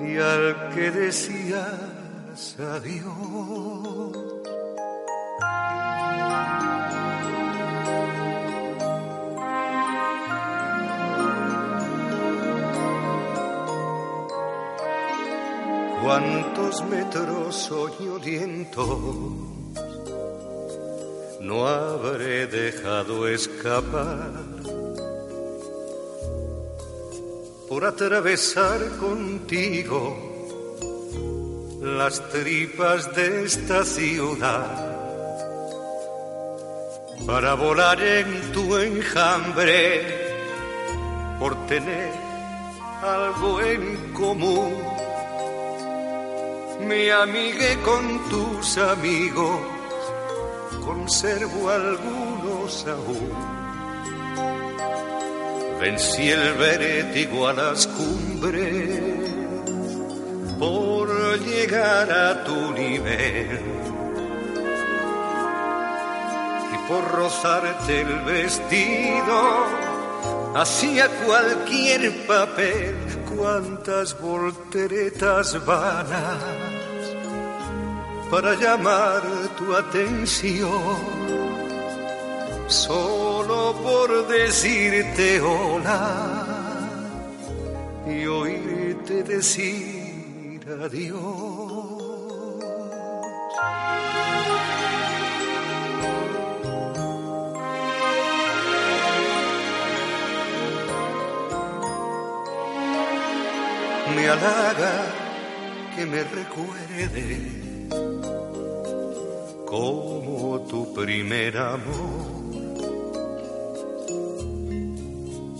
[0.00, 4.18] y al que decías adiós.
[16.02, 19.63] cuántos metros soñolientos
[21.44, 24.30] no habré dejado escapar
[27.68, 30.16] por atravesar contigo
[31.82, 34.96] las tripas de esta ciudad
[37.26, 40.00] para volar en tu enjambre
[41.38, 42.12] por tener
[43.02, 44.72] algo en común.
[46.88, 49.73] Me amigué con tus amigos
[50.84, 53.64] conservo algunos aún.
[55.80, 59.00] vencí el vértigo a las cumbres
[60.58, 61.08] por
[61.40, 63.60] llegar a tu nivel
[66.72, 69.66] y por rozarte el vestido
[70.54, 72.94] hacía cualquier papel
[73.36, 76.83] cuantas volteretas vanas
[78.34, 79.22] para llamar
[79.56, 80.96] tu atención
[82.66, 86.02] solo por decirte hola
[88.04, 91.14] y oírte decir adiós.
[104.16, 104.94] Me halaga
[105.94, 107.73] que me recuerde
[109.74, 112.34] como tu primer amor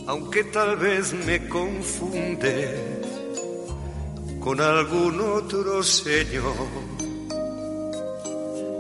[0.06, 2.56] aunque tal vez me confunde
[4.38, 6.68] con algún otro señor.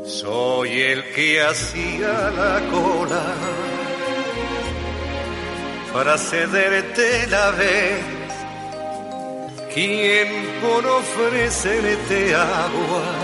[0.04, 3.26] Soy el que hacía la cola
[5.94, 8.04] para cederte la vez,
[9.74, 10.28] quien
[10.62, 13.23] por ofrecerte agua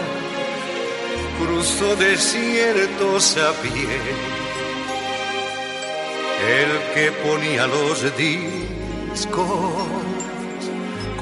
[1.41, 3.89] cruzó desiertos a pie
[6.49, 9.49] el que ponía los discos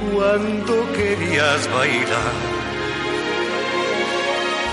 [0.00, 2.38] cuando querías bailar.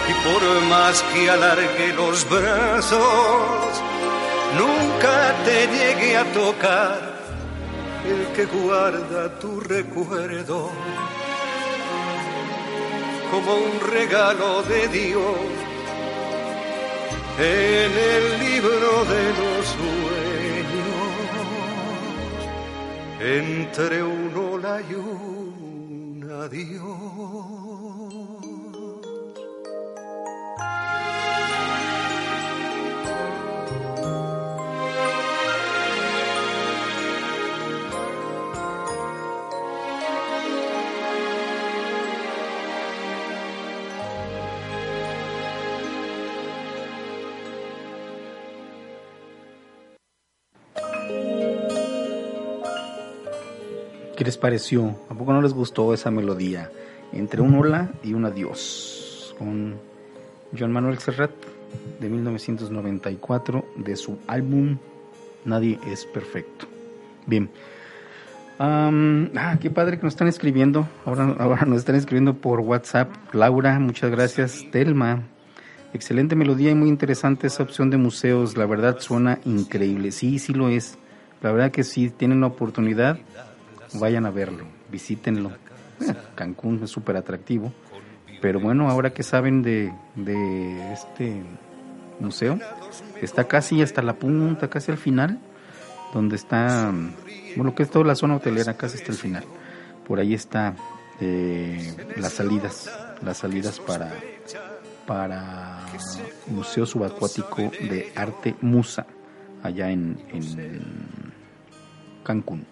[0.08, 3.02] Y por más que alargue los brazos,
[4.58, 7.16] nunca te llegue a tocar
[8.06, 10.70] el que guarda tu recuerdo
[13.32, 15.38] como un regalo de Dios
[17.38, 20.26] en el libro de los sueños
[23.20, 27.16] entre un hola y un adiós.
[54.16, 54.96] ¿Qué les pareció?
[55.10, 56.72] ¿A poco no les gustó esa melodía?
[57.12, 59.36] Entre un hola y un adiós.
[59.38, 59.76] Con
[60.58, 61.32] John Manuel Serrat
[62.00, 64.78] de 1994 de su álbum
[65.44, 66.66] Nadie es Perfecto.
[67.26, 67.50] Bien.
[68.58, 70.88] ah, qué padre que nos están escribiendo.
[71.06, 73.12] Ahora, ahora nos están escribiendo por WhatsApp.
[73.34, 74.66] Laura, muchas gracias.
[74.72, 75.24] Telma,
[75.94, 78.56] excelente melodía y muy interesante esa opción de museos.
[78.56, 80.12] La verdad suena increíble.
[80.12, 80.98] Sí, sí lo es.
[81.42, 83.20] La verdad que sí, tienen la oportunidad
[84.00, 85.52] vayan a verlo, visítenlo.
[86.36, 87.74] Cancún es súper atractivo,
[88.42, 91.42] pero bueno, ahora que saben de, de este
[92.20, 92.60] museo,
[93.22, 95.40] está casi hasta la punta, casi al final,
[96.14, 96.92] donde está,
[97.56, 99.44] bueno, que es toda la zona hotelera, casi hasta el final.
[100.06, 100.76] Por ahí está
[101.22, 102.92] eh, las salidas,
[103.24, 104.12] las salidas para
[105.06, 105.86] para
[106.48, 109.06] Museo Subacuático de Arte Musa,
[109.64, 110.82] allá en, en
[112.24, 112.66] Cancún.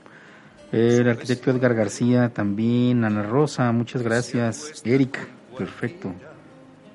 [0.73, 4.81] El arquitecto Edgar García también, Ana Rosa, muchas gracias.
[4.83, 5.19] Eric,
[5.55, 6.11] perfecto.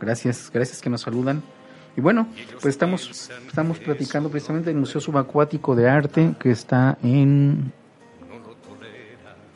[0.00, 1.44] Gracias, gracias que nos saludan.
[1.96, 7.72] Y bueno, pues estamos, estamos platicando precisamente del Museo Subacuático de Arte que está en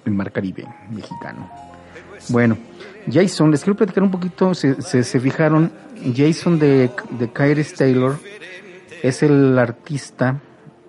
[0.04, 1.50] el Mar Caribe mexicano.
[2.28, 2.56] Bueno,
[3.10, 5.72] Jason, les quiero platicar un poquito, se, se, fijaron,
[6.14, 8.20] Jason de, de Taylor
[9.02, 10.40] es el artista,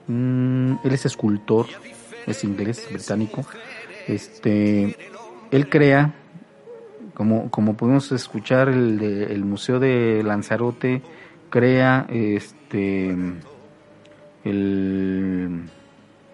[0.05, 1.65] mm, él es escultor,
[2.27, 3.45] es inglés, británico.
[4.07, 4.95] Este,
[5.51, 6.13] él crea,
[7.13, 11.01] como, como podemos escuchar, el, el Museo de Lanzarote
[11.49, 13.15] crea este
[14.43, 15.69] el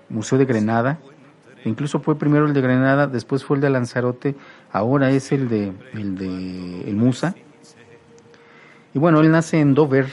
[0.07, 0.99] Museo de Grenada.
[1.65, 4.35] Incluso fue primero el de Grenada, después fue el de Lanzarote,
[4.71, 7.35] ahora es el de el de el Musa.
[8.93, 10.07] Y bueno, él nace en Dover,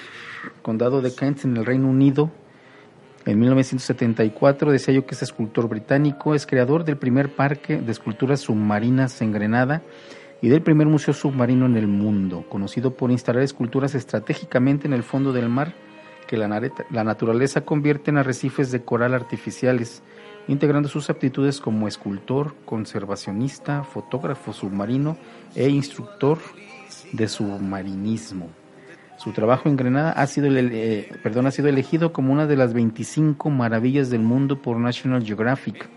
[0.62, 2.30] condado de Kent, en el Reino Unido,
[3.26, 8.40] en 1974 decía yo que es escultor británico, es creador del primer parque de esculturas
[8.40, 9.82] submarinas en Grenada
[10.40, 15.02] y del primer museo submarino en el mundo, conocido por instalar esculturas estratégicamente en el
[15.02, 15.74] fondo del mar
[16.28, 16.48] que la,
[16.90, 20.04] la naturaleza convierte en arrecifes de coral artificiales,
[20.46, 25.16] integrando sus aptitudes como escultor, conservacionista, fotógrafo submarino
[25.56, 26.38] e instructor
[27.12, 28.50] de submarinismo.
[29.16, 32.74] Su trabajo en Grenada ha sido, eh, perdón, ha sido elegido como una de las
[32.74, 35.88] 25 maravillas del mundo por National Geographic.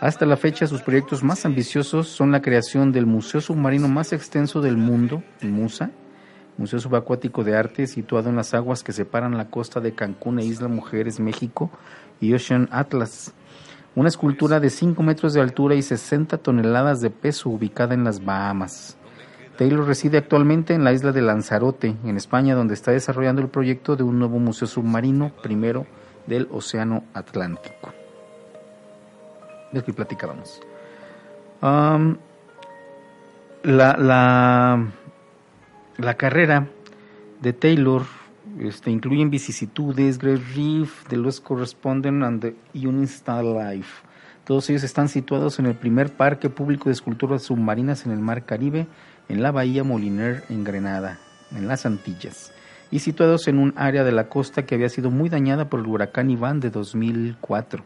[0.00, 4.60] Hasta la fecha, sus proyectos más ambiciosos son la creación del museo submarino más extenso
[4.60, 5.90] del mundo, MUSA,
[6.58, 10.44] Museo Subacuático de Arte, situado en las aguas que separan la costa de Cancún e
[10.44, 11.70] Isla Mujeres, México,
[12.20, 13.32] y Ocean Atlas.
[13.94, 18.24] Una escultura de 5 metros de altura y 60 toneladas de peso ubicada en las
[18.24, 18.96] Bahamas.
[19.56, 23.96] Taylor reside actualmente en la isla de Lanzarote, en España, donde está desarrollando el proyecto
[23.96, 25.86] de un nuevo museo submarino, primero
[26.26, 27.92] del Océano Atlántico.
[29.72, 30.60] De que platicábamos.
[31.60, 32.16] la,
[33.62, 34.86] la,
[35.98, 36.66] la carrera
[37.40, 38.02] de Taylor
[38.58, 44.04] este, incluyen vicisitudes, Great Reef, The Lost Correspondent and the Unistar Life.
[44.44, 48.44] Todos ellos están situados en el primer parque público de esculturas submarinas en el Mar
[48.44, 48.86] Caribe,
[49.28, 51.18] en la bahía Moliner en Grenada,
[51.54, 52.52] en las Antillas,
[52.90, 55.86] y situados en un área de la costa que había sido muy dañada por el
[55.86, 57.84] huracán Iván de 2004.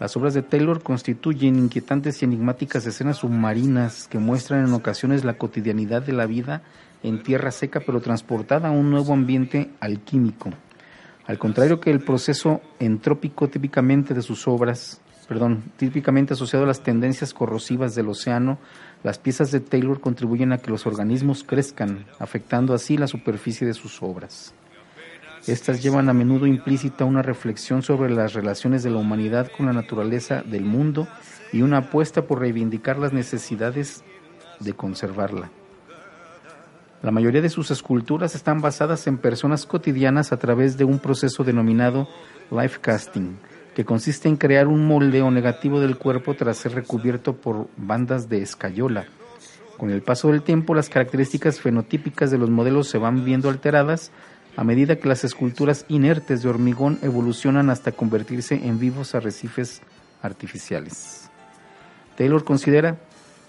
[0.00, 5.34] Las obras de Taylor constituyen inquietantes y enigmáticas escenas submarinas que muestran en ocasiones la
[5.34, 6.62] cotidianidad de la vida
[7.02, 10.50] en tierra seca pero transportada a un nuevo ambiente alquímico.
[11.26, 16.82] Al contrario que el proceso entrópico típicamente de sus obras, perdón, típicamente asociado a las
[16.82, 18.58] tendencias corrosivas del océano,
[19.04, 23.74] las piezas de Taylor contribuyen a que los organismos crezcan, afectando así la superficie de
[23.74, 24.54] sus obras.
[25.46, 29.72] Estas llevan a menudo implícita una reflexión sobre las relaciones de la humanidad con la
[29.72, 31.06] naturaleza del mundo
[31.52, 34.02] y una apuesta por reivindicar las necesidades
[34.58, 35.52] de conservarla.
[37.02, 41.44] La mayoría de sus esculturas están basadas en personas cotidianas a través de un proceso
[41.44, 42.08] denominado
[42.50, 43.36] life casting,
[43.80, 48.42] que consiste en crear un moldeo negativo del cuerpo tras ser recubierto por bandas de
[48.42, 49.06] escayola.
[49.78, 54.12] Con el paso del tiempo, las características fenotípicas de los modelos se van viendo alteradas
[54.54, 59.80] a medida que las esculturas inertes de hormigón evolucionan hasta convertirse en vivos arrecifes
[60.20, 61.30] artificiales.
[62.18, 62.98] Taylor considera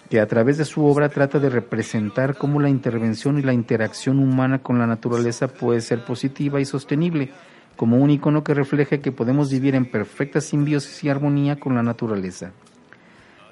[0.08, 4.18] que a través de su obra trata de representar cómo la intervención y la interacción
[4.18, 7.32] humana con la naturaleza puede ser positiva y sostenible,
[7.76, 11.82] como un icono que refleje que podemos vivir en perfecta simbiosis y armonía con la
[11.82, 12.52] naturaleza.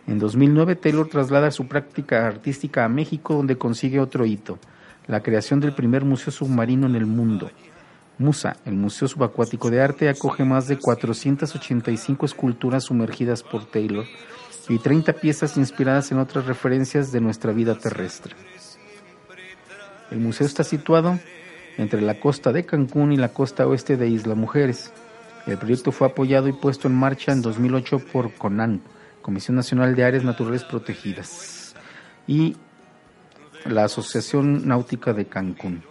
[0.07, 4.59] En 2009 Taylor traslada su práctica artística a México donde consigue otro hito,
[5.07, 7.51] la creación del primer museo submarino en el mundo.
[8.18, 14.05] Musa, el Museo Subacuático de Arte, acoge más de 485 esculturas sumergidas por Taylor
[14.68, 18.35] y 30 piezas inspiradas en otras referencias de nuestra vida terrestre.
[20.11, 21.18] El museo está situado
[21.81, 24.93] entre la costa de Cancún y la costa oeste de Isla Mujeres.
[25.47, 28.83] El proyecto fue apoyado y puesto en marcha en 2008 por CONAN,
[29.22, 31.74] Comisión Nacional de Áreas Naturales Protegidas,
[32.26, 32.57] y
[33.64, 35.83] la Asociación Náutica de Cancún,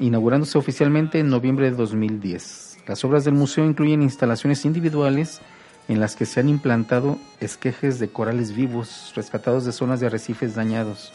[0.00, 2.78] inaugurándose oficialmente en noviembre de 2010.
[2.88, 5.40] Las obras del museo incluyen instalaciones individuales
[5.86, 10.56] en las que se han implantado esquejes de corales vivos rescatados de zonas de arrecifes
[10.56, 11.12] dañados,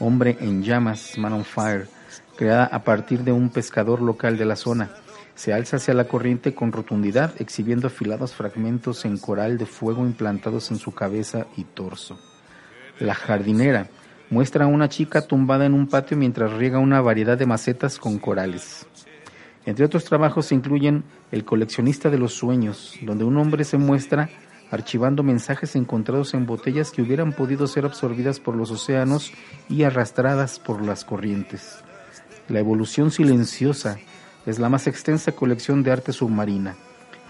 [0.00, 1.86] Hombre en llamas, Man on Fire,
[2.36, 4.90] creada a partir de un pescador local de la zona.
[5.34, 10.70] Se alza hacia la corriente con rotundidad, exhibiendo afilados fragmentos en coral de fuego implantados
[10.70, 12.18] en su cabeza y torso.
[13.00, 13.88] La jardinera
[14.30, 18.18] muestra a una chica tumbada en un patio mientras riega una variedad de macetas con
[18.18, 18.86] corales.
[19.66, 24.28] Entre otros trabajos se incluyen El coleccionista de los sueños, donde un hombre se muestra
[24.70, 29.32] archivando mensajes encontrados en botellas que hubieran podido ser absorbidas por los océanos
[29.68, 31.83] y arrastradas por las corrientes.
[32.48, 33.98] La evolución silenciosa
[34.44, 36.76] es la más extensa colección de arte submarina.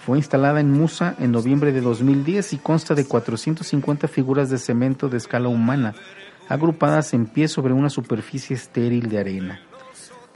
[0.05, 5.09] Fue instalada en Musa en noviembre de 2010 y consta de 450 figuras de cemento
[5.09, 5.95] de escala humana,
[6.49, 9.61] agrupadas en pie sobre una superficie estéril de arena.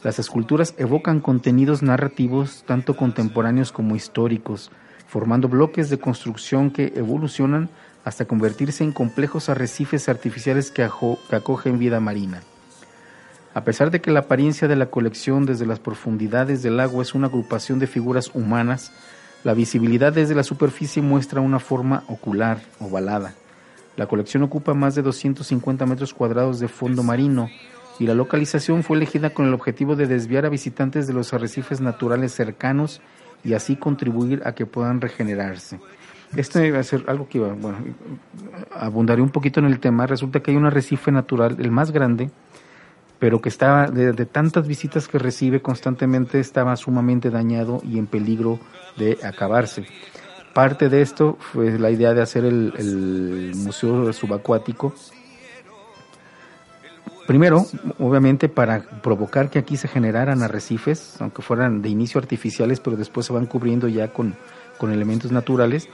[0.05, 4.71] Las esculturas evocan contenidos narrativos tanto contemporáneos como históricos,
[5.09, 7.69] formando bloques de construcción que evolucionan
[8.05, 12.43] hasta convertirse en complejos arrecifes artificiales que, acogen vida marina.
[13.59, 17.13] A pesar de que la apariencia de la colección desde las profundidades del agua es
[17.13, 18.93] una agrupación de figuras humanas,
[19.43, 23.35] la visibilidad desde la superficie muestra una forma ocular, ovalada.
[23.97, 27.51] La colección ocupa más de 250 metros cuadrados de fondo marino
[27.99, 31.81] y la localización fue elegida con el objetivo de desviar a visitantes de los arrecifes
[31.81, 33.01] naturales cercanos
[33.43, 35.81] y así contribuir a que puedan regenerarse.
[36.37, 37.79] Esto va a ser algo que, bueno,
[38.79, 40.07] abundaré un poquito en el tema.
[40.07, 42.31] Resulta que hay un arrecife natural, el más grande,
[43.19, 48.61] pero que estaba, de, tantas visitas que recibe constantemente, estaba sumamente dañado y en peligro
[48.97, 49.87] de acabarse.
[50.55, 54.95] Parte de esto fue la idea de hacer el, museo subacuático
[57.29, 57.67] Primero,
[57.99, 63.27] obviamente, para provocar que aquí se generaran arrecifes, aunque fueran de inicio artificiales, pero después
[63.27, 64.35] se van cubriendo ya con,
[64.79, 65.91] con elementos naturales.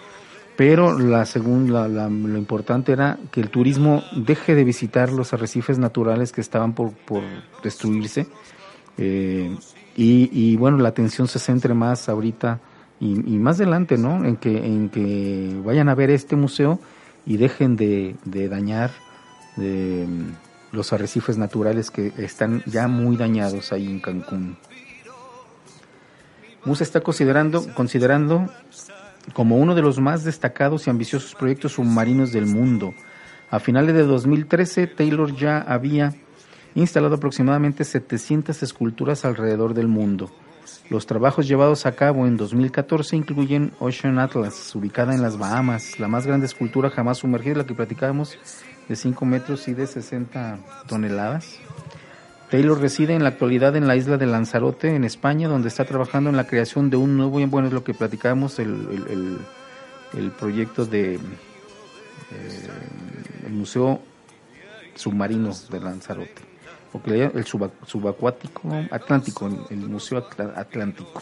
[0.57, 6.31] Pero la segunda, lo importante era que el turismo deje de visitar los arrecifes naturales
[6.31, 7.23] que estaban por, por
[7.63, 8.29] destruirse.
[8.97, 9.57] Eh,
[9.97, 12.61] y, y, bueno, la atención se centre más ahorita
[13.01, 14.25] y, y, más adelante, ¿no?
[14.25, 16.79] En que, en que vayan a ver este museo
[17.27, 18.93] y dejen de, de dañar
[19.57, 20.07] de,
[20.75, 24.57] los arrecifes naturales que están ya muy dañados ahí en Cancún.
[26.65, 28.49] Musa está considerando, considerando
[29.33, 32.95] como uno de los más destacados y ambiciosos proyectos submarinos del mundo.
[33.51, 36.15] A finales de 2013, Taylor ya había
[36.75, 40.31] instalado aproximadamente 700 esculturas alrededor del mundo.
[40.91, 46.09] Los trabajos llevados a cabo en 2014 incluyen Ocean Atlas, ubicada en las Bahamas, la
[46.09, 48.39] más grande escultura jamás sumergida, la que platicábamos,
[48.89, 51.59] de 5 metros y de 60 toneladas.
[52.55, 56.31] Taylor reside en la actualidad en la isla de Lanzarote, en España, donde está trabajando
[56.31, 59.41] en la creación de un nuevo, bueno, es lo que platicábamos, el,
[60.17, 61.19] el, proyecto de eh,
[63.45, 64.01] el Museo
[64.95, 66.43] Submarino de Lanzarote,
[66.93, 70.25] porque el subacuático atlántico, el Museo
[70.55, 71.21] Atlántico,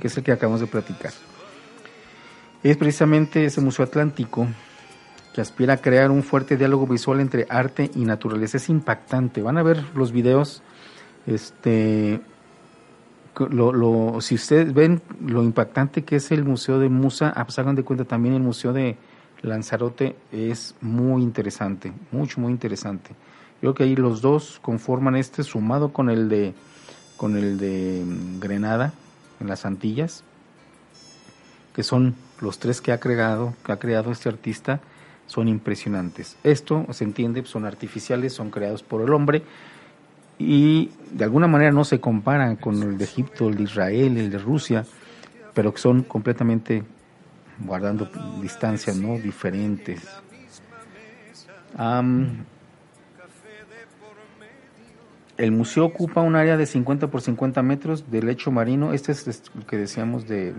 [0.00, 1.12] que es el que acabamos de platicar.
[2.62, 4.48] Es precisamente ese Museo Atlántico
[5.34, 8.56] que aspira a crear un fuerte diálogo visual entre arte y naturaleza.
[8.56, 9.42] Es impactante.
[9.42, 10.62] Van a ver los videos.
[11.26, 12.20] Este,
[14.20, 17.82] si ustedes ven lo impactante que es el Museo de Musa, ah, pues hagan de
[17.82, 18.96] cuenta también el Museo de
[19.42, 23.10] Lanzarote es muy interesante, mucho, muy interesante.
[23.60, 26.54] Yo creo que ahí los dos conforman este sumado con el de
[27.16, 28.92] con el de mm, Grenada
[29.40, 30.22] en las Antillas,
[31.74, 34.80] que son los tres que ha creado, que ha creado este artista
[35.26, 36.36] son impresionantes.
[36.44, 39.42] Esto se entiende, son artificiales, son creados por el hombre
[40.38, 44.30] y de alguna manera no se comparan con el de Egipto, el de Israel, el
[44.30, 44.84] de Rusia,
[45.54, 46.82] pero que son completamente
[47.60, 48.10] guardando
[48.40, 50.00] distancias no diferentes.
[55.36, 58.92] el museo ocupa un área de 50 por 50 metros de lecho marino.
[58.92, 60.54] Este es lo que decíamos de eh,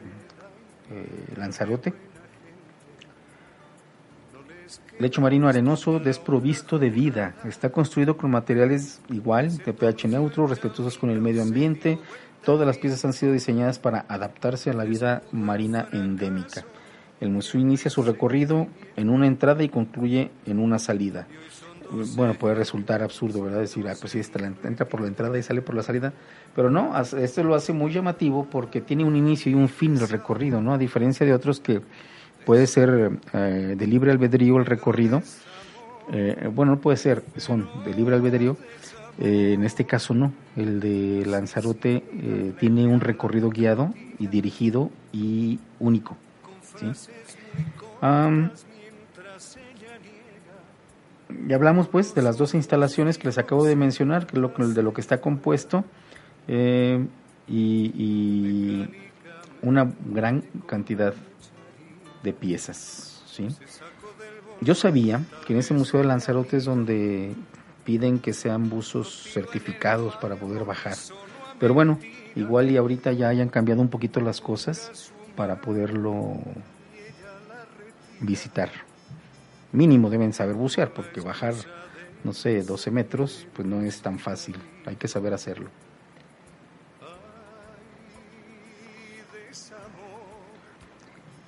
[1.37, 1.93] Lanzarote
[4.97, 7.35] Lecho marino arenoso desprovisto de vida.
[7.43, 11.99] Está construido con materiales igual, de pH neutro, respetuosos con el medio ambiente.
[12.45, 16.63] Todas las piezas han sido diseñadas para adaptarse a la vida marina endémica.
[17.19, 21.27] El museo inicia su recorrido en una entrada y concluye en una salida.
[22.15, 23.59] Bueno, puede resultar absurdo, ¿verdad?
[23.59, 24.21] Decir, ah, pues sí,
[24.63, 26.13] entra por la entrada y sale por la salida.
[26.55, 30.07] Pero no, esto lo hace muy llamativo porque tiene un inicio y un fin el
[30.07, 30.73] recorrido, ¿no?
[30.73, 31.81] A diferencia de otros que
[32.45, 35.21] puede ser eh, de libre albedrío el recorrido.
[36.11, 38.57] Eh, bueno, no puede ser, son de libre albedrío.
[39.19, 42.03] Eh, en este caso no, el de Lanzarote
[42.59, 46.17] tiene un recorrido guiado y dirigido y único.
[51.47, 54.83] y hablamos pues de las dos instalaciones que les acabo de mencionar, que lo, de
[54.83, 55.85] lo que está compuesto
[56.47, 57.07] y,
[57.47, 58.89] y
[59.61, 61.13] una gran cantidad
[62.25, 63.23] de piezas.
[63.25, 63.47] ¿sí?
[64.59, 67.33] Yo sabía que en ese Museo de Lanzarote es donde
[67.85, 70.95] piden que sean buzos certificados para poder bajar.
[71.59, 71.99] Pero bueno,
[72.35, 76.37] igual y ahorita ya hayan cambiado un poquito las cosas para poderlo
[78.19, 78.69] visitar.
[79.71, 81.53] Mínimo deben saber bucear porque bajar,
[82.23, 84.55] no sé, 12 metros, pues no es tan fácil.
[84.85, 85.69] Hay que saber hacerlo.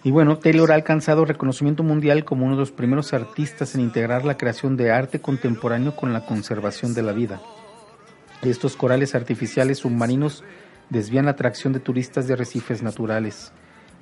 [0.08, 4.24] Y bueno, Taylor ha alcanzado reconocimiento mundial como uno de los primeros artistas en integrar
[4.24, 7.42] la creación de arte contemporáneo con la conservación de la vida.
[8.42, 10.46] Estos corales artificiales submarinos
[10.90, 13.52] desvían la atracción de turistas de arrecifes naturales,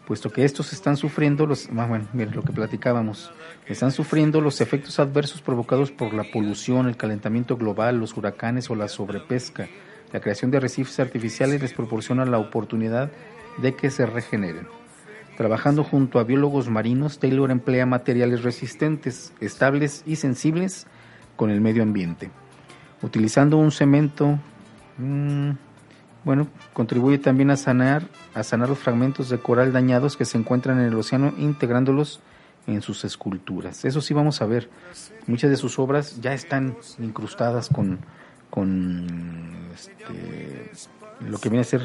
[0.05, 3.31] puesto que estos están sufriendo los, ah, bueno, lo que platicábamos,
[3.65, 8.75] están sufriendo los efectos adversos provocados por la polución, el calentamiento global, los huracanes o
[8.75, 9.69] la sobrepesca.
[10.13, 13.09] La creación de arrecifes artificiales les proporciona la oportunidad
[13.57, 14.67] de que se regeneren.
[15.37, 20.87] Trabajando junto a biólogos marinos, Taylor emplea materiales resistentes, estables y sensibles
[21.35, 22.31] con el medio ambiente.
[23.01, 24.39] Utilizando un cemento,
[24.97, 25.51] mm,
[26.23, 30.79] bueno, contribuye también a sanar, a sanar los fragmentos de coral dañados que se encuentran
[30.79, 32.21] en el océano, integrándolos
[32.65, 33.83] en sus esculturas.
[33.83, 34.69] Eso sí vamos a ver.
[35.27, 37.99] Muchas de sus obras ya están incrustadas con,
[38.49, 39.05] con
[39.73, 40.71] este,
[41.29, 41.81] lo que viene a ser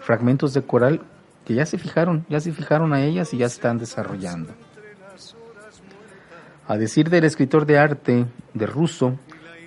[0.00, 1.00] fragmentos de coral
[1.48, 4.52] que ya se fijaron, ya se fijaron a ellas y ya están desarrollando.
[6.66, 9.18] A decir del escritor de arte de ruso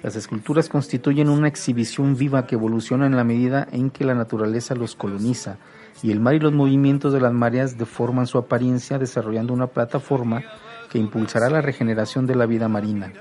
[0.03, 4.75] Las esculturas constituyen una exhibición viva que evoluciona en la medida en que la naturaleza
[4.75, 5.57] los coloniza
[6.03, 10.43] y el mar y los movimientos de las mareas deforman su apariencia desarrollando una plataforma
[10.91, 13.13] que impulsará la regeneración de la vida marina.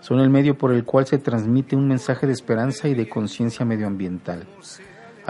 [0.00, 3.64] Son el medio por el cual se transmite un mensaje de esperanza y de conciencia
[3.64, 4.46] medioambiental.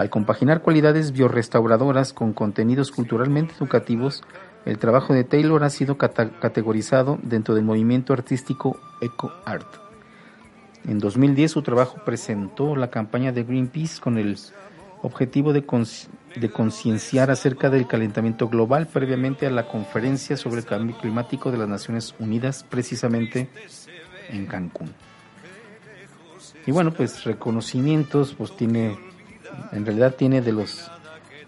[0.01, 4.23] Al compaginar cualidades biorestauradoras con contenidos culturalmente educativos,
[4.65, 9.67] el trabajo de Taylor ha sido categorizado dentro del movimiento artístico Eco Art.
[10.87, 14.39] En 2010 su trabajo presentó la campaña de Greenpeace con el
[15.03, 15.67] objetivo de,
[16.51, 21.69] concienciar acerca del calentamiento global previamente a la conferencia sobre el cambio climático de las
[21.69, 23.49] Naciones Unidas, precisamente
[24.31, 24.91] en Cancún.
[26.65, 28.97] Y bueno, pues reconocimientos, pues tiene,
[29.71, 30.89] en realidad tiene de los,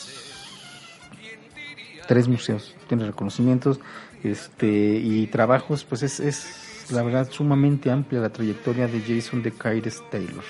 [2.07, 3.81] tres museos, tiene reconocimientos,
[4.23, 9.53] este, y trabajos, pues es, es la verdad sumamente amplia la trayectoria de Jason de
[9.53, 10.45] Caires Taylor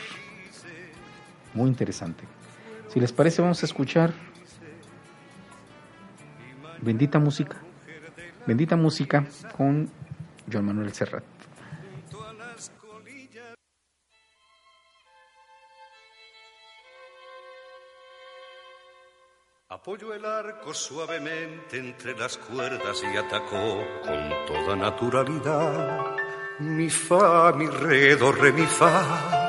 [1.55, 2.25] muy interesante.
[2.89, 4.13] Si les parece, vamos a escuchar
[6.81, 7.57] Bendita Música.
[8.47, 9.27] Bendita Música
[9.57, 9.91] con
[10.51, 11.38] Joan Manuel Serrat.
[19.89, 26.15] Apoyó el arco suavemente entre las cuerdas y atacó con toda naturalidad.
[26.59, 29.47] Mi fa, mi re, do, re, mi fa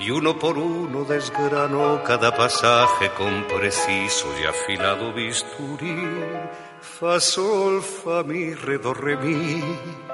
[0.00, 5.96] y uno por uno desgranó cada pasaje con preciso y afilado bisturí.
[6.80, 10.07] Fa, sol, fa, mi, re, do, re, mi.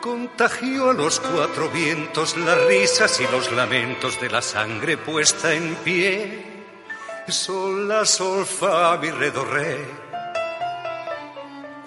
[0.00, 5.74] Contagió a los cuatro vientos las risas y los lamentos de la sangre puesta en
[5.76, 6.64] pie.
[7.28, 10.10] Sol, la, sol, fa, mi, re, do, re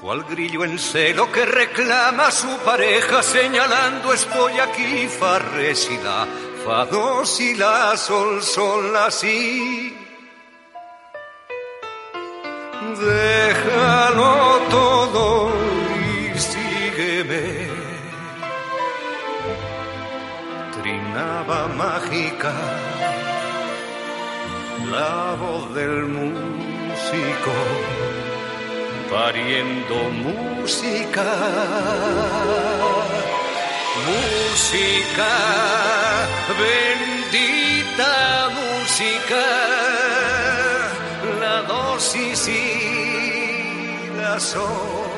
[0.04, 6.28] cual grillo en celo que reclama su pareja señalando estoy aquí, fa, re, si, la,
[6.66, 9.96] fa, do, si, la, sol, sol, la, si.
[13.00, 15.53] Déjalo todo
[21.78, 22.54] Mágica.
[24.92, 27.54] La voz del músico
[29.10, 29.96] pariendo
[30.28, 31.24] música,
[34.10, 35.32] música,
[36.62, 38.14] bendita
[38.60, 39.44] música,
[41.40, 45.13] la dosis y la sol.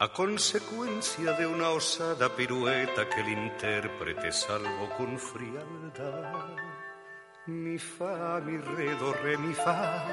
[0.00, 6.56] A consecuencia de una osada pirueta que el intérprete salvo con frialdad.
[7.46, 10.06] Mi fa, mi re, do, re, mi fa.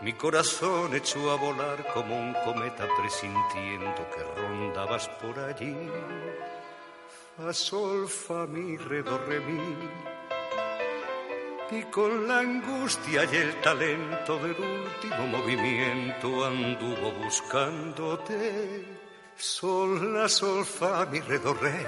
[0.00, 5.76] Mi corazón echó a volar como un cometa presintiendo que rondabas por allí.
[7.36, 9.58] Fa, sol, fa, mi, re, do, re, mi
[11.74, 18.84] y con la angustia y el talento del último movimiento anduvo buscándote.
[19.36, 21.86] Sol, la, sol, fa, mi, re, do, re.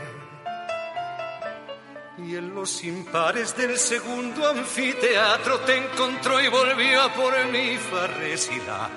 [2.18, 8.06] Y en los impares del segundo anfiteatro te encontró y volvió a por mí, fa,
[8.06, 8.88] re, si, la,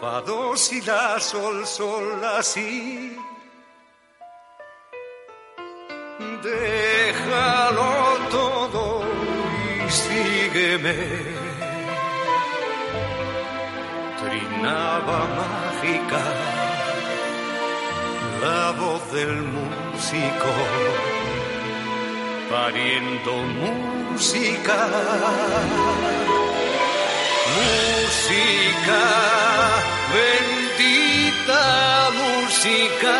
[0.00, 2.42] fa, do, si, la, sol, sol, la,
[10.76, 10.94] sígueme.
[14.20, 16.22] Trinaba mágica
[18.42, 20.50] la voz del músico,
[22.50, 23.32] pariendo
[24.12, 24.76] música,
[27.56, 29.02] música,
[30.12, 31.62] bendita
[32.22, 33.16] música,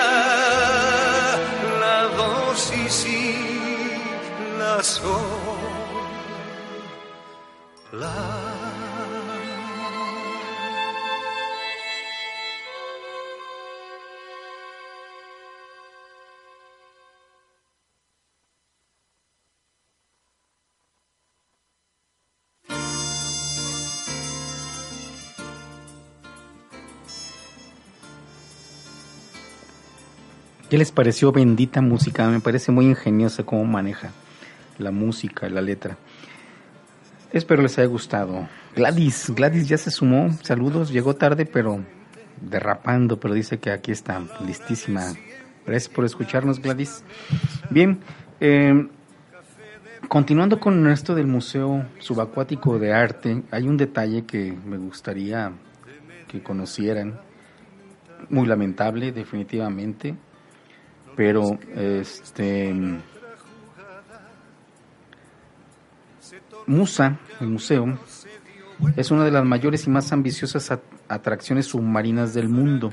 [1.81, 5.66] la dosis y la sol.
[7.97, 8.03] ¿Qué
[30.77, 32.29] les pareció bendita música?
[32.29, 34.11] Me parece muy ingeniosa cómo maneja
[34.79, 35.97] la música, la letra.
[37.33, 38.49] Espero les haya gustado.
[38.75, 40.31] Gladys, Gladys ya se sumó.
[40.43, 41.85] Saludos, llegó tarde, pero
[42.41, 45.03] derrapando, pero dice que aquí está listísima.
[45.67, 47.03] Gracias por escucharnos, Gladys.
[47.71, 47.99] Bien,
[48.39, 48.87] Eh,
[50.09, 55.53] continuando con esto del Museo Subacuático de Arte, hay un detalle que me gustaría
[56.29, 57.19] que conocieran,
[58.29, 60.15] muy lamentable definitivamente,
[61.17, 62.75] pero este
[66.67, 67.99] Musa, el museo,
[68.97, 70.77] es una de las mayores y más ambiciosas
[71.09, 72.91] atracciones submarinas del mundo.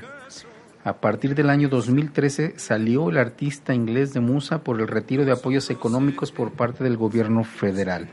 [0.84, 5.32] A partir del año 2013 salió el artista inglés de Musa por el retiro de
[5.32, 8.08] apoyos económicos por parte del gobierno federal.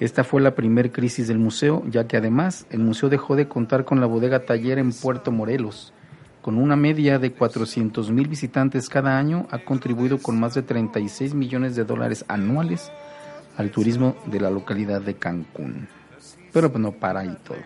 [0.00, 3.84] Esta fue la primer crisis del museo, ya que además el museo dejó de contar
[3.84, 5.92] con la bodega taller en Puerto Morelos.
[6.40, 11.34] Con una media de 400 mil visitantes cada año, ha contribuido con más de 36
[11.34, 12.90] millones de dólares anuales
[13.58, 15.88] al turismo de la localidad de Cancún.
[16.52, 17.58] Pero pues no para ahí todo.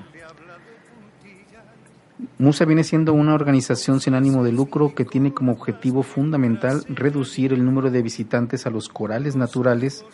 [2.39, 7.53] Musa viene siendo una organización sin ánimo de lucro que tiene como objetivo fundamental reducir
[7.53, 10.05] el número de visitantes a los corales naturales,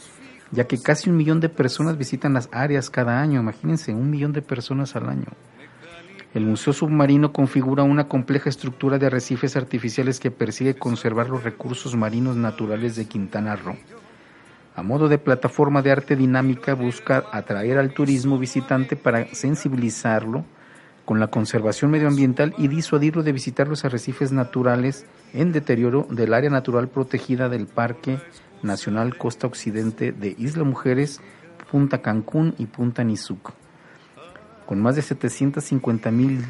[0.50, 4.32] ya que casi un millón de personas visitan las áreas cada año, imagínense, un millón
[4.32, 5.28] de personas al año.
[6.34, 11.94] El Museo Submarino configura una compleja estructura de arrecifes artificiales que persigue conservar los recursos
[11.94, 13.76] marinos naturales de Quintana Roo.
[14.78, 20.44] A modo de plataforma de arte dinámica busca atraer al turismo visitante para sensibilizarlo
[21.04, 26.48] con la conservación medioambiental y disuadirlo de visitar los arrecifes naturales en deterioro del área
[26.48, 28.20] natural protegida del Parque
[28.62, 31.20] Nacional Costa Occidente de Isla Mujeres,
[31.72, 33.50] Punta Cancún y Punta Nizuc.
[34.64, 36.46] Con más de 750 mil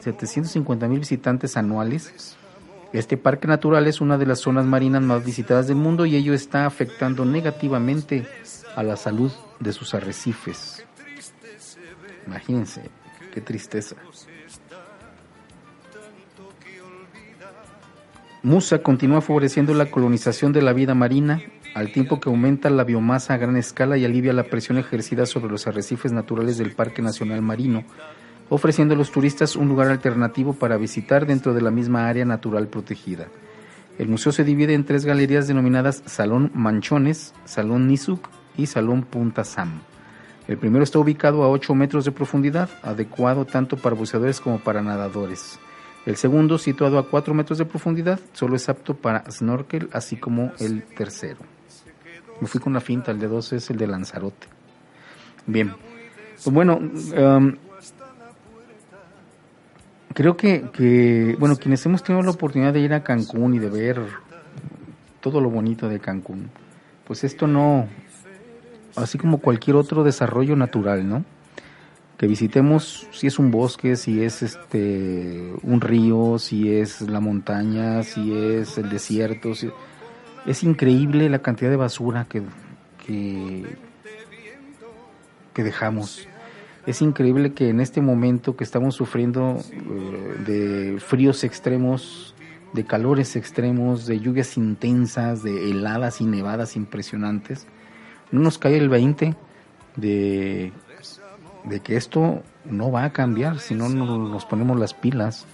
[0.00, 2.38] 750 visitantes anuales,
[2.92, 6.34] este parque natural es una de las zonas marinas más visitadas del mundo y ello
[6.34, 8.26] está afectando negativamente
[8.74, 10.84] a la salud de sus arrecifes.
[12.26, 12.90] Imagínense,
[13.36, 13.96] Qué tristeza.
[18.42, 21.42] Musa continúa favoreciendo la colonización de la vida marina
[21.74, 25.50] al tiempo que aumenta la biomasa a gran escala y alivia la presión ejercida sobre
[25.50, 27.84] los arrecifes naturales del Parque Nacional Marino,
[28.48, 32.68] ofreciendo a los turistas un lugar alternativo para visitar dentro de la misma área natural
[32.68, 33.26] protegida.
[33.98, 39.44] El museo se divide en tres galerías denominadas Salón Manchones, Salón Nizuk y Salón Punta
[39.44, 39.80] Sam.
[40.48, 44.82] El primero está ubicado a 8 metros de profundidad, adecuado tanto para buceadores como para
[44.82, 45.58] nadadores.
[46.04, 50.52] El segundo, situado a 4 metros de profundidad, solo es apto para snorkel, así como
[50.60, 51.38] el tercero.
[52.40, 54.46] Me fui con la finta, el de 12 es el de Lanzarote.
[55.46, 55.74] Bien,
[56.34, 57.56] pues bueno, um,
[60.16, 63.68] creo que, que, bueno, quienes hemos tenido la oportunidad de ir a Cancún y de
[63.68, 64.00] ver
[65.20, 66.48] todo lo bonito de Cancún,
[67.06, 67.86] pues esto no,
[68.96, 71.22] así como cualquier otro desarrollo natural, ¿no?
[72.16, 78.02] Que visitemos si es un bosque, si es este un río, si es la montaña,
[78.02, 79.52] si es el desierto,
[80.46, 82.42] es increíble la cantidad de basura que,
[83.06, 83.66] que,
[85.62, 86.26] dejamos.
[86.86, 92.34] Es increíble que en este momento que estamos sufriendo eh, de fríos extremos,
[92.72, 97.66] de calores extremos, de lluvias intensas, de heladas y nevadas impresionantes,
[98.30, 99.34] no nos cae el 20
[99.96, 100.72] de,
[101.64, 105.44] de que esto no va a cambiar si no nos ponemos las pilas.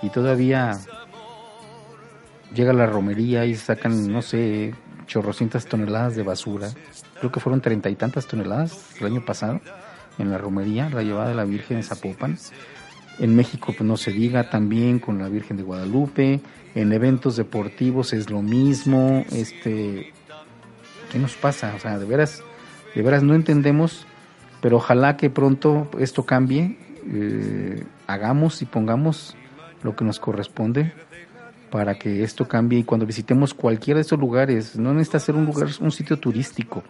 [0.00, 0.78] Y todavía
[2.54, 4.74] llega la romería y sacan, no sé,
[5.06, 6.70] chorrocientas toneladas de basura.
[7.18, 9.60] Creo que fueron treinta y tantas toneladas el año pasado
[10.20, 12.36] en la romería, la llevada de la Virgen de Zapopan.
[13.18, 16.40] En México, pues no se diga, también con la Virgen de Guadalupe.
[16.74, 19.24] En eventos deportivos es lo mismo.
[19.32, 20.12] Este,
[21.10, 21.74] ¿qué nos pasa?
[21.76, 22.42] O sea, de veras,
[22.94, 24.06] de veras no entendemos,
[24.60, 26.78] pero ojalá que pronto esto cambie,
[27.12, 29.36] eh, hagamos y pongamos
[29.82, 30.92] lo que nos corresponde
[31.70, 35.46] para que esto cambie y cuando visitemos cualquiera de esos lugares, no necesita ser un
[35.46, 36.82] lugar, un sitio turístico,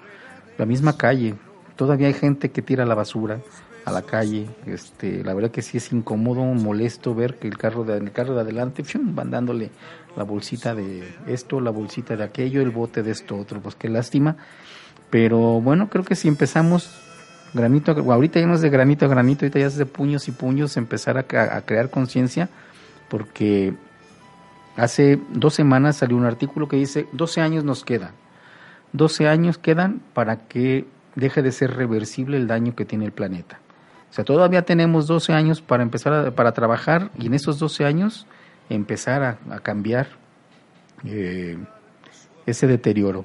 [0.56, 1.34] la misma calle,
[1.80, 3.40] todavía hay gente que tira la basura
[3.86, 7.84] a la calle, este, la verdad que sí es incómodo, molesto ver que el carro
[7.84, 9.70] de, el carro de adelante van dándole
[10.14, 13.88] la bolsita de esto, la bolsita de aquello, el bote de esto otro, pues qué
[13.88, 14.36] lástima.
[15.08, 16.90] Pero bueno, creo que si empezamos
[17.54, 20.32] granito, ahorita ya no es de granito a granito, ahorita ya es de puños y
[20.32, 21.20] puños empezar a,
[21.56, 22.50] a crear conciencia,
[23.08, 23.72] porque
[24.76, 28.10] hace dos semanas salió un artículo que dice 12 años nos quedan,
[28.92, 33.60] 12 años quedan para que deje de ser reversible el daño que tiene el planeta.
[34.10, 37.84] O sea, todavía tenemos 12 años para empezar a, para trabajar y en esos 12
[37.84, 38.26] años
[38.68, 40.08] empezar a, cambiar
[41.04, 41.58] eh,
[42.46, 43.24] ese deterioro.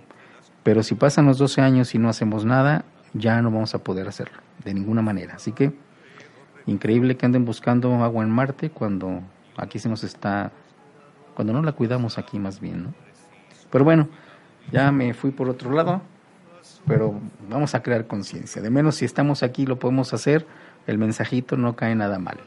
[0.63, 4.07] Pero si pasan los 12 años y no hacemos nada, ya no vamos a poder
[4.07, 5.35] hacerlo, de ninguna manera.
[5.35, 5.73] Así que,
[6.65, 9.21] increíble que anden buscando agua en Marte cuando
[9.57, 10.51] aquí se nos está,
[11.33, 12.93] cuando no la cuidamos aquí más bien, ¿no?
[13.71, 14.07] Pero bueno,
[14.71, 16.01] Ya me fui por otro lado,
[16.87, 17.19] pero
[17.49, 18.61] vamos a crear conciencia.
[18.61, 20.45] De menos si estamos aquí lo podemos hacer,
[20.87, 22.39] el mensajito no cae nada mal.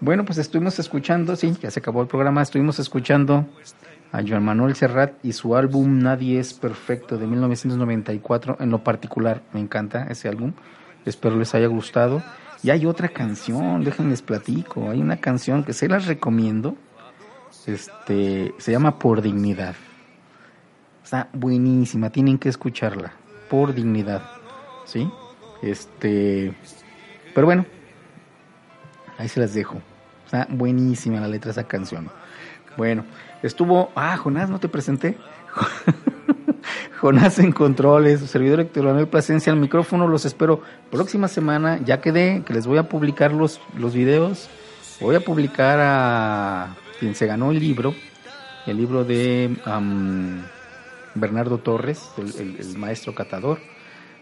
[0.00, 3.46] Bueno, pues estuvimos escuchando, sí, ya se acabó el programa, estuvimos escuchando
[4.12, 8.58] a Joan Manuel Serrat y su álbum Nadie es Perfecto de 1994.
[8.60, 10.52] En lo particular, me encanta ese álbum.
[11.04, 12.22] Espero les haya gustado.
[12.62, 14.90] Y hay otra canción, déjenles platico.
[14.90, 16.76] Hay una canción que se las recomiendo.
[17.66, 19.74] Este, se llama Por Dignidad.
[21.02, 23.12] Está buenísima, tienen que escucharla.
[23.48, 24.22] Por Dignidad.
[24.84, 25.10] ¿Sí?
[25.62, 26.54] Este,
[27.34, 27.64] pero bueno,
[29.18, 29.80] ahí se las dejo.
[30.24, 32.10] Está buenísima la letra esa canción.
[32.76, 33.04] Bueno,
[33.42, 33.90] estuvo.
[33.94, 35.16] Ah, Jonás, no te presenté.
[37.00, 40.08] Jonás en controles, su servidor electoral Plasencia al micrófono.
[40.08, 41.78] Los espero próxima semana.
[41.84, 44.48] Ya quedé que les voy a publicar los, los videos.
[45.00, 47.94] Voy a publicar a quien se ganó el libro,
[48.66, 49.56] el libro de
[51.14, 53.58] Bernardo Torres, el, maestro catador.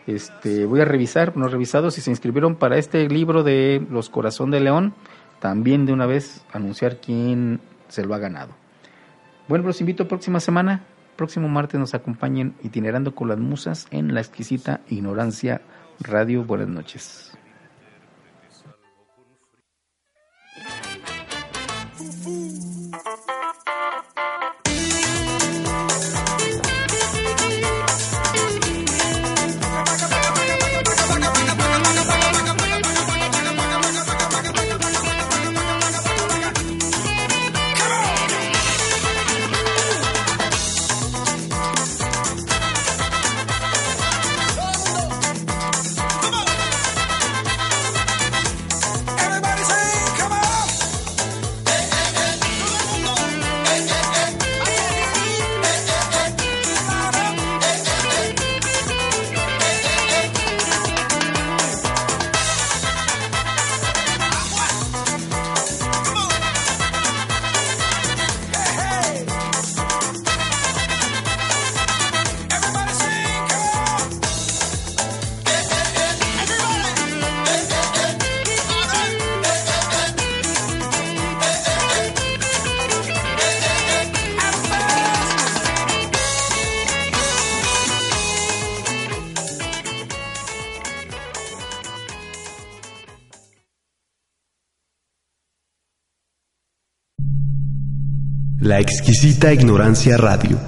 [0.07, 4.51] Este, voy a revisar, no revisado, si se inscribieron para este libro de Los Corazón
[4.51, 4.95] de León,
[5.41, 8.51] también de una vez anunciar quién se lo ha ganado.
[9.49, 10.85] Bueno, los invito próxima semana,
[11.17, 15.63] próximo martes nos acompañen itinerando con las musas en la exquisita ignorancia
[16.01, 16.45] radio.
[16.45, 17.33] Buenas noches.
[98.83, 100.59] Exquisita ignorancia radio.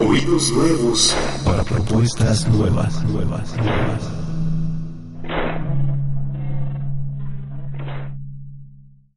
[0.00, 4.13] Oídos nuevos para propuestas nuevas, nuevas, nuevas.